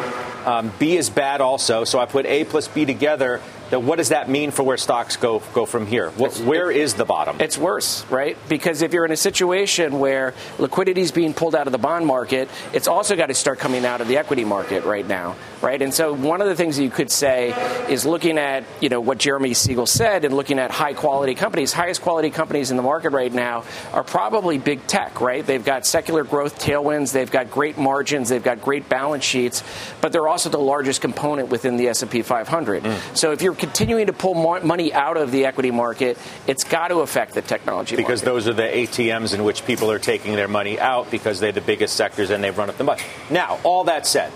[0.46, 1.84] Um, B is bad also.
[1.84, 3.42] So I put A plus B together.
[3.70, 6.10] That what does that mean for where stocks go go from here?
[6.10, 7.40] What, where is the bottom?
[7.40, 8.36] It's worse, right?
[8.48, 12.04] Because if you're in a situation where liquidity is being pulled out of the bond
[12.04, 15.80] market, it's also got to start coming out of the equity market right now, right?
[15.80, 17.50] And so one of the things you could say
[17.88, 21.72] is looking at you know what Jeremy Siegel said and looking at high quality companies.
[21.72, 25.46] Highest quality companies in the market right now are probably big tech, right?
[25.46, 29.62] They've got secular growth tailwinds, they've got great margins, they've got great balance sheets,
[30.00, 32.82] but they're also the largest component within the S&P 500.
[32.82, 33.16] Mm.
[33.16, 37.00] So if you're continuing to pull money out of the equity market, it's got to
[37.00, 38.24] affect the technology because market.
[38.24, 41.60] those are the ATMs in which people are taking their money out because they're the
[41.60, 43.02] biggest sectors and they've run up the money.
[43.30, 44.32] Now, all that said,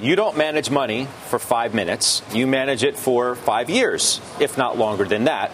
[0.00, 2.22] you don't manage money for five minutes.
[2.32, 5.52] You manage it for five years, if not longer than that,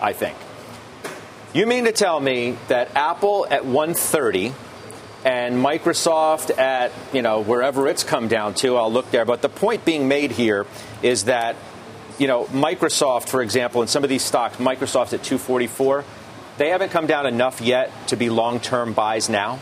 [0.00, 0.36] I think.
[1.52, 4.54] You mean to tell me that Apple at 130
[5.24, 9.24] and Microsoft at, you know, wherever it's come down to, I'll look there.
[9.24, 10.66] But the point being made here
[11.02, 11.56] is that,
[12.18, 16.04] you know, Microsoft, for example, and some of these stocks, Microsoft's at 244,
[16.58, 19.58] they haven't come down enough yet to be long term buys now.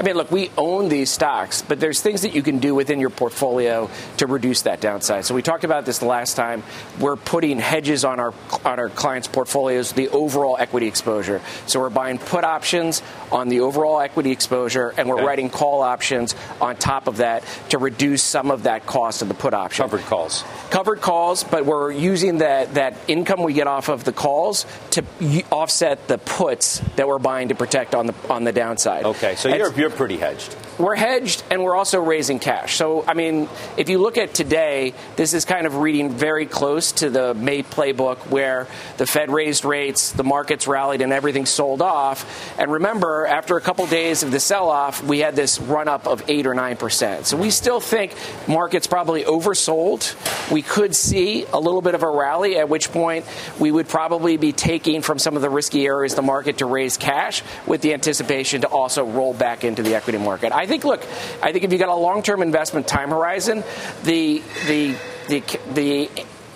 [0.00, 3.00] I mean, look, we own these stocks, but there's things that you can do within
[3.00, 5.26] your portfolio to reduce that downside.
[5.26, 6.62] So we talked about this the last time.
[6.98, 8.32] We're putting hedges on our
[8.64, 11.42] on our clients' portfolios, the overall equity exposure.
[11.66, 15.26] So we're buying put options on the overall equity exposure, and we're okay.
[15.26, 19.34] writing call options on top of that to reduce some of that cost of the
[19.34, 19.82] put option.
[19.82, 20.44] Covered calls.
[20.70, 25.04] Covered calls, but we're using that that income we get off of the calls to
[25.52, 29.04] offset the puts that we're buying to protect on the on the downside.
[29.04, 30.56] Okay, so you're, you're pretty hedged.
[30.78, 32.76] We're hedged and we're also raising cash.
[32.76, 36.92] So, I mean, if you look at today, this is kind of reading very close
[36.92, 41.82] to the May playbook where the Fed raised rates, the markets rallied, and everything sold
[41.82, 42.58] off.
[42.58, 46.06] And remember, after a couple days of the sell off, we had this run up
[46.06, 47.26] of 8 or 9%.
[47.26, 48.14] So we still think
[48.48, 50.50] markets probably oversold.
[50.50, 53.26] We could see a little bit of a rally, at which point
[53.58, 56.96] we would probably be taking from some of the risky areas the market to raise
[56.96, 60.52] cash with the anticipation to also roll back into the equity market.
[60.52, 61.02] I think, look,
[61.42, 63.64] I think if you've got a long term investment time horizon,
[64.04, 64.94] the, the,
[65.28, 65.42] the,
[65.74, 66.10] the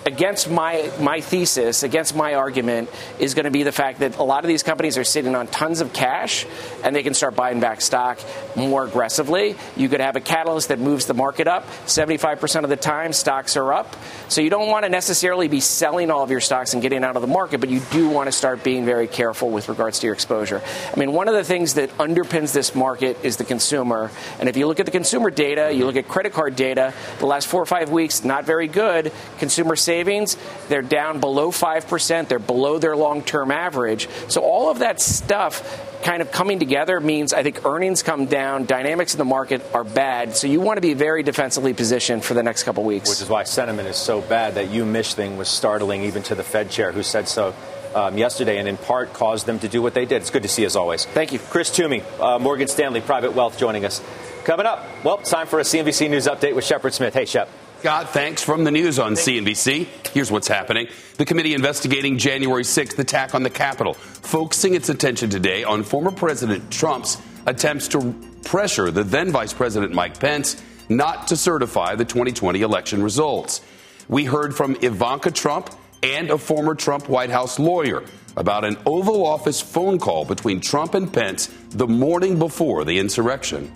[0.05, 4.23] against my, my thesis, against my argument, is going to be the fact that a
[4.23, 6.45] lot of these companies are sitting on tons of cash
[6.83, 8.19] and they can start buying back stock
[8.55, 9.55] more aggressively.
[9.75, 11.65] You could have a catalyst that moves the market up.
[11.87, 13.95] 75% of the time, stocks are up.
[14.29, 17.15] So you don't want to necessarily be selling all of your stocks and getting out
[17.15, 20.07] of the market, but you do want to start being very careful with regards to
[20.07, 20.61] your exposure.
[20.95, 24.11] I mean, one of the things that underpins this market is the consumer.
[24.39, 27.25] And if you look at the consumer data, you look at credit card data, the
[27.25, 29.11] last four or five weeks, not very good.
[29.39, 30.35] Consumer savings savings,
[30.67, 32.27] they're down below 5%.
[32.27, 34.09] They're below their long term average.
[34.27, 38.65] So all of that stuff kind of coming together means I think earnings come down,
[38.65, 40.35] dynamics in the market are bad.
[40.35, 43.09] So you want to be very defensively positioned for the next couple weeks.
[43.09, 46.43] Which is why sentiment is so bad that UMich thing was startling even to the
[46.43, 47.55] Fed chair who said so.
[47.95, 50.17] Um, yesterday, and in part caused them to do what they did.
[50.17, 51.05] It's good to see as always.
[51.05, 51.39] Thank you.
[51.39, 54.01] Chris Toomey, uh, Morgan Stanley Private Wealth, joining us.
[54.43, 57.13] Coming up, well, time for a CNBC News update with Shepard Smith.
[57.13, 57.47] Hey, Shep.
[57.85, 59.85] Scott, thanks from the news on CNBC.
[60.11, 60.87] Here's what's happening.
[61.17, 66.09] The committee investigating January 6th attack on the Capitol, focusing its attention today on former
[66.09, 72.05] President Trump's attempts to pressure the then Vice President Mike Pence not to certify the
[72.05, 73.61] 2020 election results.
[74.09, 75.69] We heard from Ivanka Trump
[76.01, 78.03] and a former Trump White House lawyer
[78.35, 83.71] about an Oval Office phone call between Trump and Pence the morning before the insurrection.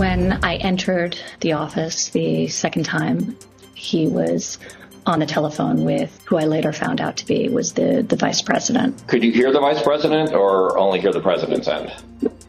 [0.00, 3.36] When I entered the office the second time,
[3.74, 4.56] he was
[5.04, 8.40] on the telephone with who I later found out to be was the, the vice
[8.40, 9.06] president.
[9.08, 11.92] Could you hear the vice president or only hear the president's end?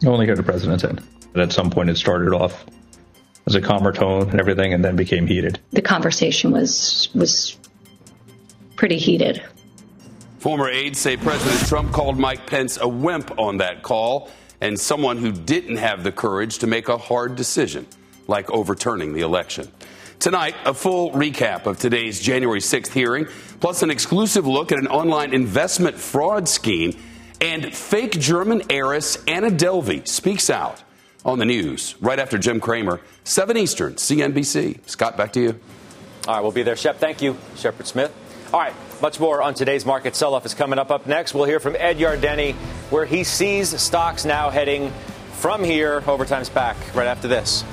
[0.06, 1.02] Only hear the president's end.
[1.34, 2.64] And at some point, it started off
[3.46, 5.60] as a calmer tone and everything, and then became heated.
[5.72, 7.58] The conversation was was
[8.76, 9.42] pretty heated.
[10.38, 14.30] Former aides say President Trump called Mike Pence a wimp on that call
[14.62, 17.84] and someone who didn't have the courage to make a hard decision,
[18.28, 19.68] like overturning the election.
[20.20, 23.26] Tonight, a full recap of today's January 6th hearing,
[23.58, 26.96] plus an exclusive look at an online investment fraud scheme,
[27.40, 30.80] and fake German heiress Anna Delvey speaks out
[31.24, 34.78] on the news right after Jim Cramer, 7 Eastern, CNBC.
[34.88, 35.60] Scott, back to you.
[36.28, 36.76] All right, we'll be there.
[36.76, 37.36] Shep, thank you.
[37.56, 38.14] Shepard Smith.
[38.54, 40.92] All right, much more on today's market sell off is coming up.
[40.92, 42.54] Up next, we'll hear from Ed Yardeni,
[42.90, 44.92] where he sees stocks now heading
[45.32, 46.02] from here.
[46.06, 47.64] Overtime's back right after this.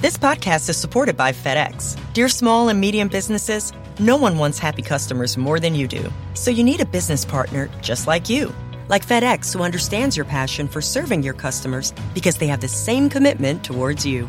[0.00, 1.96] This podcast is supported by FedEx.
[2.12, 6.12] Dear small and medium businesses, no one wants happy customers more than you do.
[6.34, 8.52] So you need a business partner just like you.
[8.88, 13.08] Like FedEx, who understands your passion for serving your customers because they have the same
[13.08, 14.28] commitment towards you.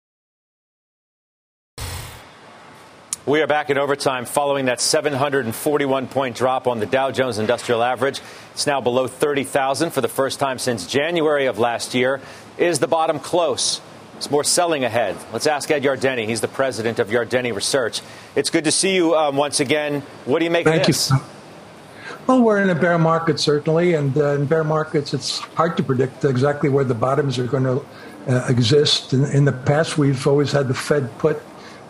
[3.23, 7.83] We are back in overtime following that 741 point drop on the Dow Jones Industrial
[7.83, 8.19] Average.
[8.53, 12.19] It's now below 30,000 for the first time since January of last year.
[12.57, 13.79] Is the bottom close?
[14.17, 15.15] It's more selling ahead.
[15.31, 16.27] Let's ask Ed Yardeni.
[16.27, 18.01] He's the president of Yardeni Research.
[18.35, 20.01] It's good to see you um, once again.
[20.25, 21.09] What do you make Thank of this?
[21.09, 21.27] Thank you.
[22.25, 25.83] Well, we're in a bear market, certainly, and uh, in bear markets, it's hard to
[25.83, 27.85] predict exactly where the bottoms are going to
[28.27, 29.13] uh, exist.
[29.13, 31.39] In, in the past, we've always had the Fed put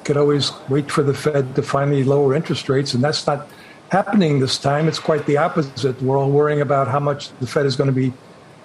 [0.04, 3.48] could always wait for the Fed to finally lower interest rates, and that's not
[3.92, 4.88] happening this time.
[4.88, 6.02] It's quite the opposite.
[6.02, 8.14] We're all worrying about how much the Fed is going to be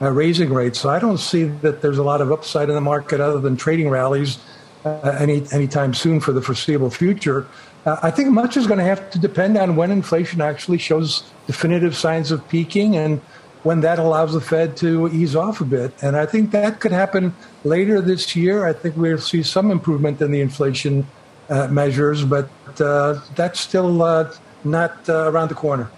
[0.01, 0.79] uh, raising rates.
[0.81, 3.57] So I don't see that there's a lot of upside in the market other than
[3.57, 4.39] trading rallies
[4.85, 7.47] uh, any anytime soon for the foreseeable future.
[7.85, 11.25] Uh, I think much is going to have to depend on when inflation actually shows
[11.47, 13.21] definitive signs of peaking and
[13.63, 15.93] when that allows the Fed to ease off a bit.
[16.03, 17.35] And I think that could happen
[17.65, 18.65] later this year.
[18.65, 21.07] I think we'll see some improvement in the inflation
[21.49, 22.49] uh, measures, but
[22.81, 24.33] uh, that's still uh,
[24.65, 25.91] not uh, around the corner.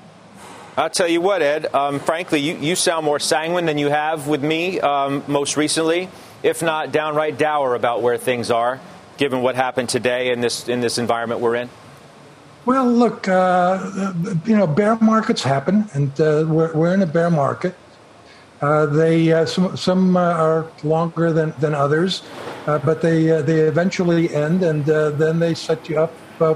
[0.77, 1.75] I'll tell you what, Ed.
[1.75, 6.09] Um, frankly, you, you sound more sanguine than you have with me um, most recently,
[6.43, 8.81] if not downright dour about where things are,
[9.17, 11.69] given what happened today in this in this environment we're in.
[12.65, 14.13] Well, look, uh,
[14.45, 17.75] you know, bear markets happen, and uh, we're, we're in a bear market.
[18.61, 22.23] Uh, they uh, some some uh, are longer than than others,
[22.67, 26.13] uh, but they uh, they eventually end, and uh, then they set you up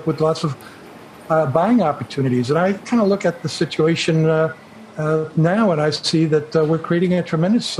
[0.06, 0.56] with lots of
[1.52, 2.50] buying opportunities.
[2.50, 7.14] And I kind of look at the situation now, and I see that we're creating
[7.14, 7.78] a tremendous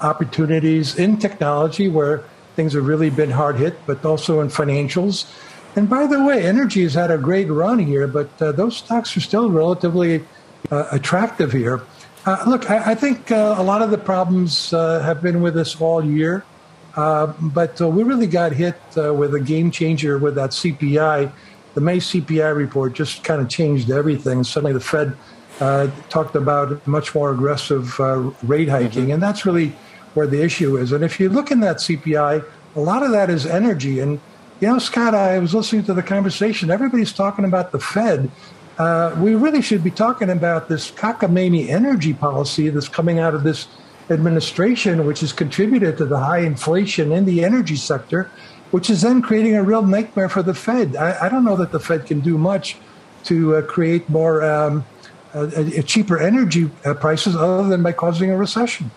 [0.00, 2.24] opportunities in technology where
[2.56, 5.26] things have really been hard hit, but also in financials.
[5.76, 9.20] And by the way, energy has had a great run here, but those stocks are
[9.20, 10.24] still relatively
[10.70, 11.82] attractive here.
[12.28, 15.56] Uh, look, I, I think uh, a lot of the problems uh, have been with
[15.56, 16.44] us all year,
[16.94, 21.32] uh, but uh, we really got hit uh, with a game changer with that CPI.
[21.72, 24.44] The May CPI report just kind of changed everything.
[24.44, 25.16] Suddenly, the Fed
[26.10, 27.98] talked about much more aggressive
[28.42, 29.12] rate hiking, mm-hmm.
[29.12, 29.74] and that's really
[30.12, 30.92] where the issue is.
[30.92, 32.44] And if you look in that CPI,
[32.76, 34.00] a lot of that is energy.
[34.00, 34.20] And
[34.60, 36.70] you know, Scott, I was listening to the conversation.
[36.70, 38.30] Everybody's talking about the Fed,
[38.78, 43.42] uh, we really should be talking about this cockamamie energy policy that's coming out of
[43.42, 43.66] this
[44.08, 48.30] administration, which has contributed to the high inflation in the energy sector,
[48.70, 50.94] which is then creating a real nightmare for the Fed.
[50.96, 52.76] I, I don't know that the Fed can do much
[53.24, 54.86] to uh, create more um,
[55.34, 55.48] uh,
[55.82, 58.92] cheaper energy uh, prices other than by causing a recession.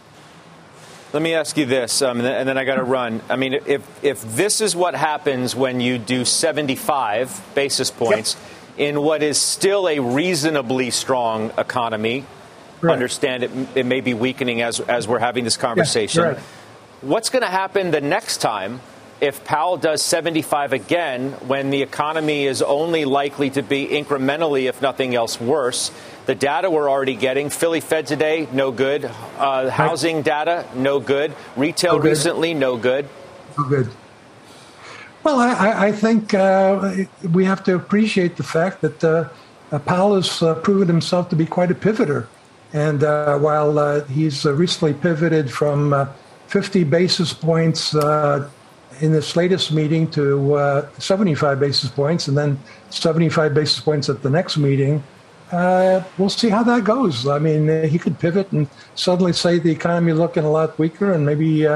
[1.12, 3.20] Let me ask you this, um, and then, then I got to run.
[3.30, 8.36] I mean, if if this is what happens when you do 75 basis points.
[8.36, 12.26] Yep in what is still a reasonably strong economy.
[12.82, 12.94] Right.
[12.94, 16.24] Understand it, it may be weakening as, as we're having this conversation.
[16.24, 16.38] right.
[17.02, 18.82] What's going to happen the next time
[19.22, 24.82] if Powell does 75 again when the economy is only likely to be incrementally, if
[24.82, 25.92] nothing else, worse?
[26.26, 29.06] The data we're already getting Philly Fed today, no good.
[29.06, 31.36] Uh, housing data, no good.
[31.56, 32.10] Retail no good.
[32.10, 33.08] recently, no good.
[33.60, 33.92] No good.
[35.24, 36.96] Well, I, I think uh,
[37.32, 39.30] we have to appreciate the fact that uh,
[39.80, 42.28] Powell has uh, proven himself to be quite a pivoter.
[42.74, 46.10] And uh, while uh, he's uh, recently pivoted from
[46.48, 52.60] 50 basis points in this latest meeting to 75 basis points and then
[52.90, 55.04] 75 basis points at the next meeting,
[55.52, 57.28] we'll see how that goes.
[57.28, 61.26] I mean, he could pivot and suddenly say the economy looking a lot weaker and
[61.26, 61.68] maybe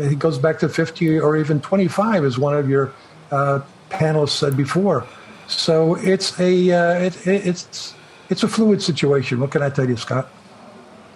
[0.00, 2.92] it goes back to 50 or even 25, as one of your
[3.30, 5.06] uh, panelists said before.
[5.48, 7.94] So it's a uh, it, it, it's
[8.28, 9.40] it's a fluid situation.
[9.40, 10.28] What can I tell you, Scott?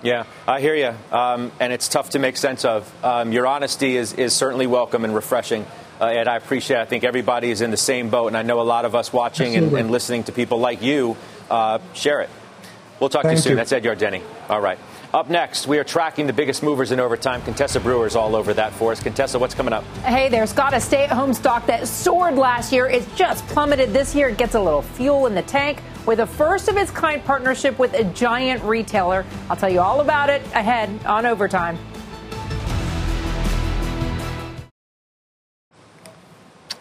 [0.03, 2.93] Yeah, I hear you, um, and it's tough to make sense of.
[3.05, 5.65] Um, your honesty is is certainly welcome and refreshing.
[6.01, 6.79] Uh, and I appreciate.
[6.79, 6.83] It.
[6.83, 9.13] I think everybody is in the same boat, and I know a lot of us
[9.13, 11.17] watching and, and, listening to people like you
[11.49, 12.31] uh, share it.
[12.99, 13.51] We'll talk Thank to you soon.
[13.53, 13.57] You.
[13.57, 14.23] That's Ed Yardeni.
[14.49, 14.79] All right.
[15.15, 17.41] Up next, we are tracking the biggest movers in overtime.
[17.43, 19.01] Contessa Brewer is all over that for us.
[19.01, 19.85] Contessa, what's coming up?
[19.99, 20.75] Hey there, Scott.
[20.75, 24.31] A stay at home stock that soared last year is just plummeted this year.
[24.31, 27.79] It gets a little fuel in the tank with a first of its kind partnership
[27.79, 29.25] with a giant retailer.
[29.49, 31.79] I'll tell you all about it ahead on overtime.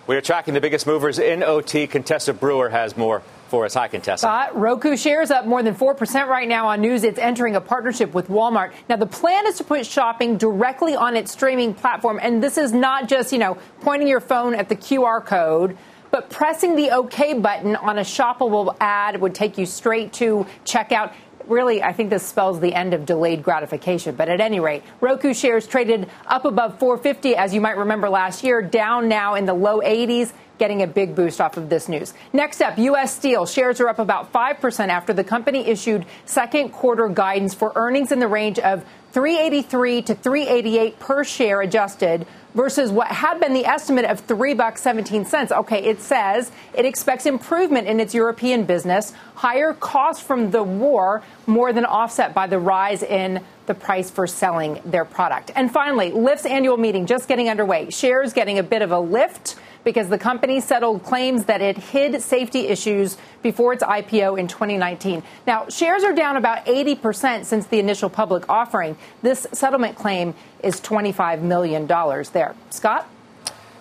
[0.07, 1.85] We are tracking the biggest movers in OT.
[1.85, 3.73] Contessa Brewer has more for us.
[3.73, 4.21] Hi, Contessa.
[4.21, 7.03] Scott, Roku shares up more than 4% right now on news.
[7.03, 8.73] It's entering a partnership with Walmart.
[8.89, 12.19] Now, the plan is to put shopping directly on its streaming platform.
[12.21, 15.77] And this is not just, you know, pointing your phone at the QR code
[16.13, 21.11] but pressing the OK button on a shoppable ad would take you straight to checkout
[21.47, 24.15] really, I think this spells the end of delayed gratification.
[24.15, 28.43] But at any rate, Roku shares traded up above 450, as you might remember last
[28.43, 32.13] year, down now in the low 80s getting a big boost off of this news.
[32.31, 33.13] Next up, U.S.
[33.13, 38.11] Steel shares are up about 5% after the company issued second quarter guidance for earnings
[38.11, 43.65] in the range of 383 to 388 per share adjusted versus what had been the
[43.65, 45.51] estimate of 3 bucks 17 cents.
[45.51, 51.23] Okay, it says it expects improvement in its European business, higher costs from the war
[51.45, 55.51] more than offset by the rise in the price for selling their product.
[55.55, 57.91] And finally, Lyft's annual meeting just getting underway.
[57.91, 59.52] Shares getting a bit of a lift
[59.83, 65.23] because the company settled claims that it hid safety issues before its IPO in 2019.
[65.45, 68.97] Now, shares are down about 80% since the initial public offering.
[69.21, 72.55] This settlement claim is $25 million there.
[72.69, 73.07] Scott?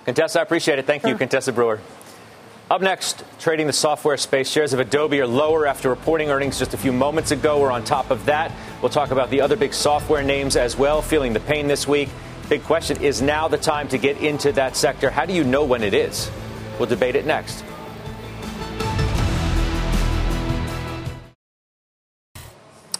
[0.05, 0.87] Contessa, I appreciate it.
[0.87, 1.81] Thank you, Contessa Brewer.
[2.71, 6.73] Up next, trading the software space, shares of Adobe are lower after reporting earnings just
[6.73, 7.61] a few moments ago.
[7.61, 8.51] We're on top of that.
[8.81, 12.09] We'll talk about the other big software names as well, feeling the pain this week.
[12.53, 15.09] Big question is now the time to get into that sector?
[15.09, 16.31] How do you know when it is?
[16.79, 17.65] We'll debate it next.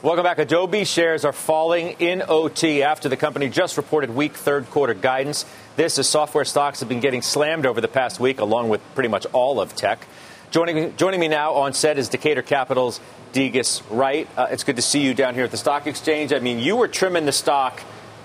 [0.01, 0.39] Welcome back.
[0.39, 5.45] Adobe shares are falling in OT after the company just reported weak third quarter guidance.
[5.77, 9.11] This is software stocks have been getting slammed over the past week, along with pretty
[9.11, 10.07] much all of tech.
[10.51, 13.01] Joining, joining me now on set is Decatur Capital's
[13.35, 14.27] Degas Wright.
[14.35, 16.33] Uh, it's good to see you down here at the stock exchange.
[16.33, 17.83] I mean, you were trimming the stock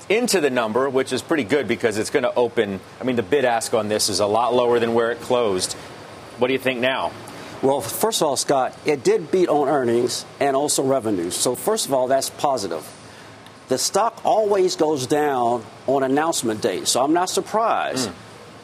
[0.09, 2.79] into the number, which is pretty good because it's going to open.
[2.99, 5.73] I mean, the bid ask on this is a lot lower than where it closed.
[6.37, 7.11] What do you think now?
[7.61, 11.35] Well, first of all, Scott, it did beat on earnings and also revenues.
[11.35, 12.85] So, first of all, that's positive.
[13.67, 18.09] The stock always goes down on announcement date, so I'm not surprised.
[18.09, 18.13] Mm.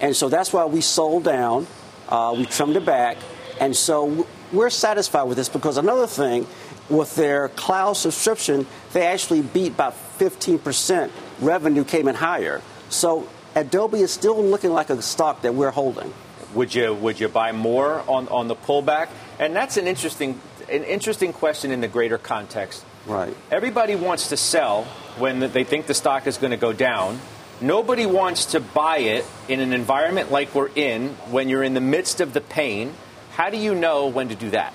[0.01, 1.67] And so that's why we sold down,
[2.07, 3.17] uh, we trimmed it back,
[3.59, 6.45] and so we're satisfied with this because another thing
[6.89, 11.09] with their cloud subscription, they actually beat about 15%
[11.45, 12.61] revenue came in higher.
[12.89, 16.13] So Adobe is still looking like a stock that we're holding.
[16.55, 19.09] Would you would you buy more on, on the pullback?
[19.39, 20.39] And that's an interesting
[20.69, 22.85] an interesting question in the greater context.
[23.05, 23.35] Right.
[23.51, 24.83] Everybody wants to sell
[25.17, 27.19] when they think the stock is going to go down.
[27.61, 31.81] Nobody wants to buy it in an environment like we're in when you're in the
[31.81, 32.93] midst of the pain.
[33.31, 34.73] How do you know when to do that?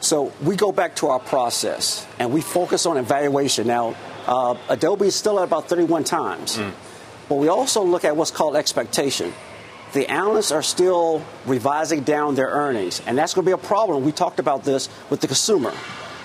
[0.00, 3.66] So we go back to our process and we focus on evaluation.
[3.66, 3.96] Now,
[4.28, 6.72] uh, Adobe is still at about 31 times, mm.
[7.28, 9.32] but we also look at what's called expectation.
[9.94, 14.04] The analysts are still revising down their earnings, and that's going to be a problem.
[14.04, 15.72] We talked about this with the consumer.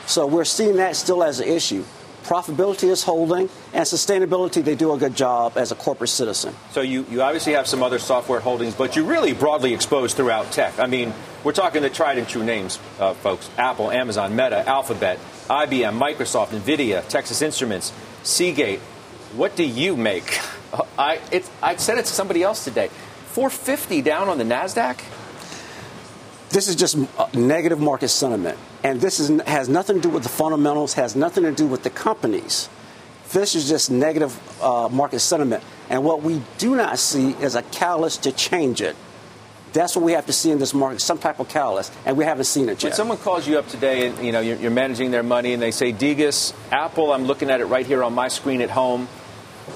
[0.06, 1.86] So we're seeing that still as an issue
[2.24, 6.56] profitability is holding, and sustainability, they do a good job as a corporate citizen.
[6.72, 10.52] So you, you obviously have some other software holdings, but you're really broadly exposed throughout
[10.52, 10.80] tech.
[10.80, 15.20] I mean, we're talking the tried and true names, uh, folks Apple, Amazon, Meta, Alphabet,
[15.48, 17.92] IBM, Microsoft, NVIDIA, Texas Instruments,
[18.24, 18.80] Seagate.
[19.36, 20.40] What do you make?
[20.98, 22.90] I, it, I said it to somebody else today.
[23.34, 25.00] 450 down on the NASDAQ?
[26.50, 28.60] This is just uh, negative market sentiment.
[28.84, 31.84] And this is, has nothing to do with the fundamentals, has nothing to do with
[31.84, 32.70] the companies.
[33.32, 35.64] This is just negative uh, market sentiment.
[35.90, 38.96] And what we do not see is a catalyst to change it.
[39.74, 42.24] That's what we have to see in this market, some type of catalyst, and we
[42.24, 42.84] haven't seen it yet.
[42.84, 45.62] When someone calls you up today and you know you're, you're managing their money, and
[45.62, 49.08] they say, "Degas, Apple, I'm looking at it right here on my screen at home,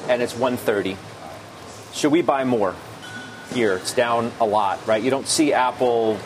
[0.08, 0.98] and it's 130.
[1.94, 2.76] Should we buy more?"
[3.54, 5.02] Here, it's down a lot, right?
[5.02, 6.20] You don't see Apple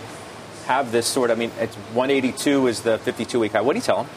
[0.66, 3.62] have this sort I mean, it's 182 is the 52 week high.
[3.62, 4.14] What do you tell them?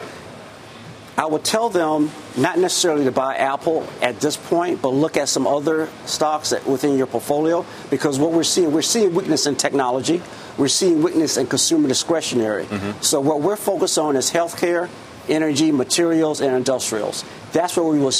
[1.17, 5.29] I would tell them not necessarily to buy Apple at this point, but look at
[5.29, 10.21] some other stocks within your portfolio because what we're seeing, we're seeing weakness in technology,
[10.57, 12.65] we're seeing weakness in consumer discretionary.
[12.65, 13.01] Mm-hmm.
[13.01, 14.89] So what we're focused on is healthcare,
[15.29, 17.23] energy, materials, and industrials.
[17.53, 18.11] That's where we will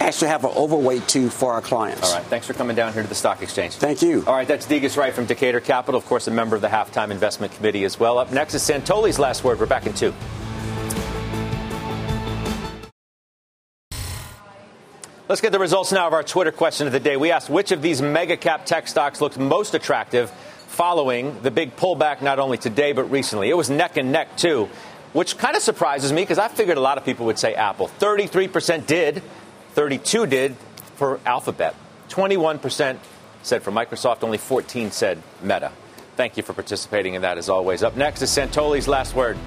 [0.00, 2.10] actually have an overweight to for our clients.
[2.10, 2.26] All right.
[2.26, 3.74] Thanks for coming down here to the stock exchange.
[3.74, 4.24] Thank you.
[4.26, 4.48] All right.
[4.48, 7.84] That's Degas Wright from Decatur Capital, of course, a member of the halftime investment committee
[7.84, 8.18] as well.
[8.18, 9.60] Up next is Santoli's last word.
[9.60, 10.12] We're back in two.
[15.30, 17.16] Let's get the results now of our Twitter question of the day.
[17.16, 20.28] We asked which of these mega cap tech stocks looked most attractive
[20.66, 23.48] following the big pullback not only today but recently.
[23.48, 24.68] It was neck and neck, too
[25.12, 27.88] which kind of surprises me because I figured a lot of people would say Apple.
[28.00, 29.22] 33% did,
[29.74, 30.56] 32 did
[30.96, 31.76] for Alphabet.
[32.08, 32.98] 21%
[33.44, 35.70] said for Microsoft, only 14 said Meta.
[36.16, 37.84] Thank you for participating in that as always.
[37.84, 39.38] Up next is Santoli's last word.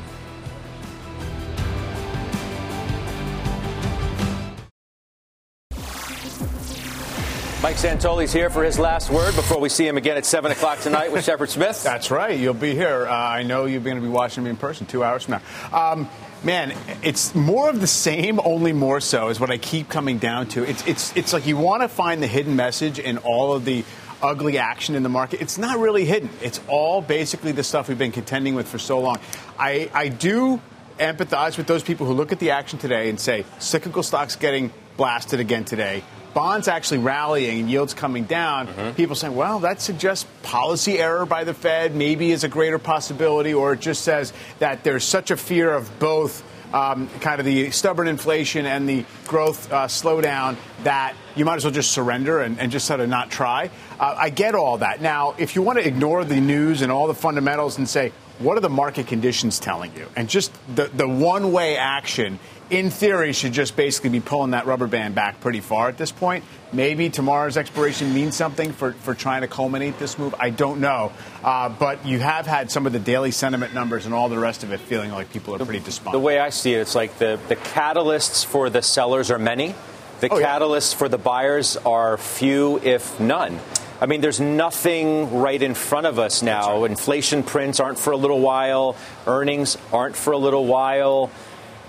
[7.63, 10.81] Mike Santoli's here for his last word before we see him again at 7 o'clock
[10.81, 11.81] tonight with Shepard Smith.
[11.85, 12.37] That's right.
[12.37, 13.07] You'll be here.
[13.07, 15.39] Uh, I know you're going to be watching me in person two hours from
[15.71, 15.91] now.
[15.91, 16.09] Um,
[16.43, 20.47] man, it's more of the same, only more so, is what I keep coming down
[20.49, 20.69] to.
[20.69, 23.85] It's, it's, it's like you want to find the hidden message in all of the
[24.21, 25.39] ugly action in the market.
[25.41, 26.29] It's not really hidden.
[26.41, 29.19] It's all basically the stuff we've been contending with for so long.
[29.57, 30.59] I, I do
[30.99, 34.73] empathize with those people who look at the action today and say cyclical stocks getting
[34.97, 36.03] blasted again today
[36.33, 38.91] bonds actually rallying and yields coming down, mm-hmm.
[38.91, 43.53] people saying, well, that suggests policy error by the Fed maybe is a greater possibility,
[43.53, 46.43] or it just says that there's such a fear of both.
[46.73, 51.65] Um, kind of the stubborn inflation and the growth uh, slowdown that you might as
[51.65, 53.69] well just surrender and, and just sort of not try.
[53.99, 54.99] Uh, I get all that.
[54.99, 58.57] Now, if you want to ignore the news and all the fundamentals and say, what
[58.57, 60.07] are the market conditions telling you?
[60.15, 64.65] And just the, the one way action in theory, should just basically be pulling that
[64.65, 66.43] rubber band back pretty far at this point.
[66.71, 70.33] Maybe tomorrow's expiration means something for, for trying to culminate this move.
[70.39, 71.11] I don't know.
[71.43, 74.63] Uh, but you have had some of the daily sentiment numbers and all the rest
[74.63, 76.19] of it feeling like people are pretty despondent.
[76.19, 79.75] The way I see it, it's like the, the catalysts for the sellers are many.
[80.21, 80.97] The oh, catalysts yeah.
[80.99, 83.59] for the buyers are few, if none.
[84.03, 86.81] I mean, there's nothing right in front of us now.
[86.81, 86.91] Right.
[86.91, 88.97] Inflation prints aren't for a little while.
[89.25, 91.31] Earnings aren't for a little while.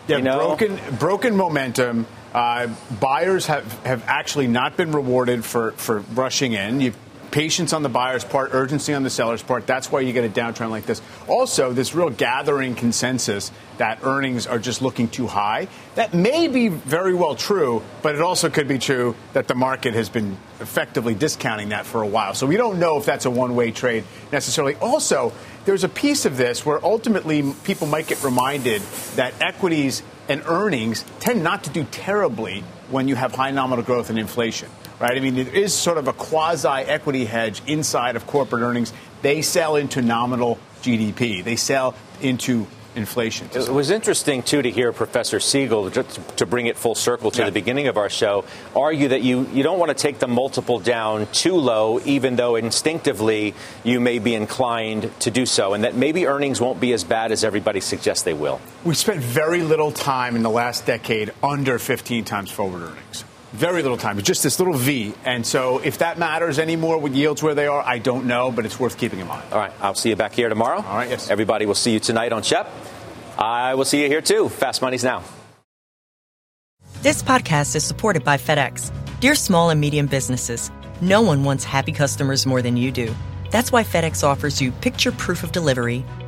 [0.07, 0.39] Yeah, you know?
[0.57, 2.07] broken broken momentum.
[2.33, 2.69] Uh,
[3.01, 6.81] buyers have, have actually not been rewarded for, for rushing in.
[6.81, 6.97] You've
[7.35, 9.67] patience on the buyer's part, urgency on the seller's part.
[9.67, 11.03] That's why you get a downtrend like this.
[11.27, 15.67] Also, this real gathering consensus that earnings are just looking too high.
[15.97, 19.95] That may be very well true, but it also could be true that the market
[19.95, 22.35] has been effectively discounting that for a while.
[22.35, 24.77] So we don't know if that's a one way trade necessarily.
[24.77, 25.33] Also,
[25.65, 28.81] there's a piece of this where ultimately people might get reminded
[29.17, 34.11] that equities and earnings tend not to do terribly when you have high nominal growth
[34.11, 34.69] and inflation
[34.99, 35.17] right?
[35.17, 38.93] I mean, it is sort of a quasi equity hedge inside of corporate earnings.
[39.23, 42.67] They sell into nominal GDP, they sell into
[42.97, 43.49] inflation.
[43.55, 47.41] It was interesting, too, to hear Professor Siegel, just to bring it full circle to
[47.41, 47.47] yeah.
[47.47, 50.79] the beginning of our show, argue that you, you don't want to take the multiple
[50.79, 55.95] down too low, even though instinctively you may be inclined to do so, and that
[55.95, 58.61] maybe earnings won't be as bad as everybody suggests they will.
[58.85, 63.25] We spent very little time in the last decade under 15 times forward earnings.
[63.55, 64.19] Very little time.
[64.19, 65.15] It's just this little V.
[65.25, 68.67] And so if that matters anymore with yields where they are, I don't know, but
[68.67, 69.45] it's worth keeping in mind.
[69.53, 69.71] All right.
[69.81, 70.79] I'll see you back here tomorrow.
[70.79, 71.09] All right.
[71.09, 71.31] Yes.
[71.31, 72.69] Everybody will see you tonight on Shep.
[73.39, 74.49] I will see you here too.
[74.49, 75.23] Fast Money's now.
[77.03, 78.91] This podcast is supported by FedEx.
[79.21, 83.15] Dear small and medium businesses, no one wants happy customers more than you do.
[83.53, 86.05] That's why FedEx offers you picture proof of delivery,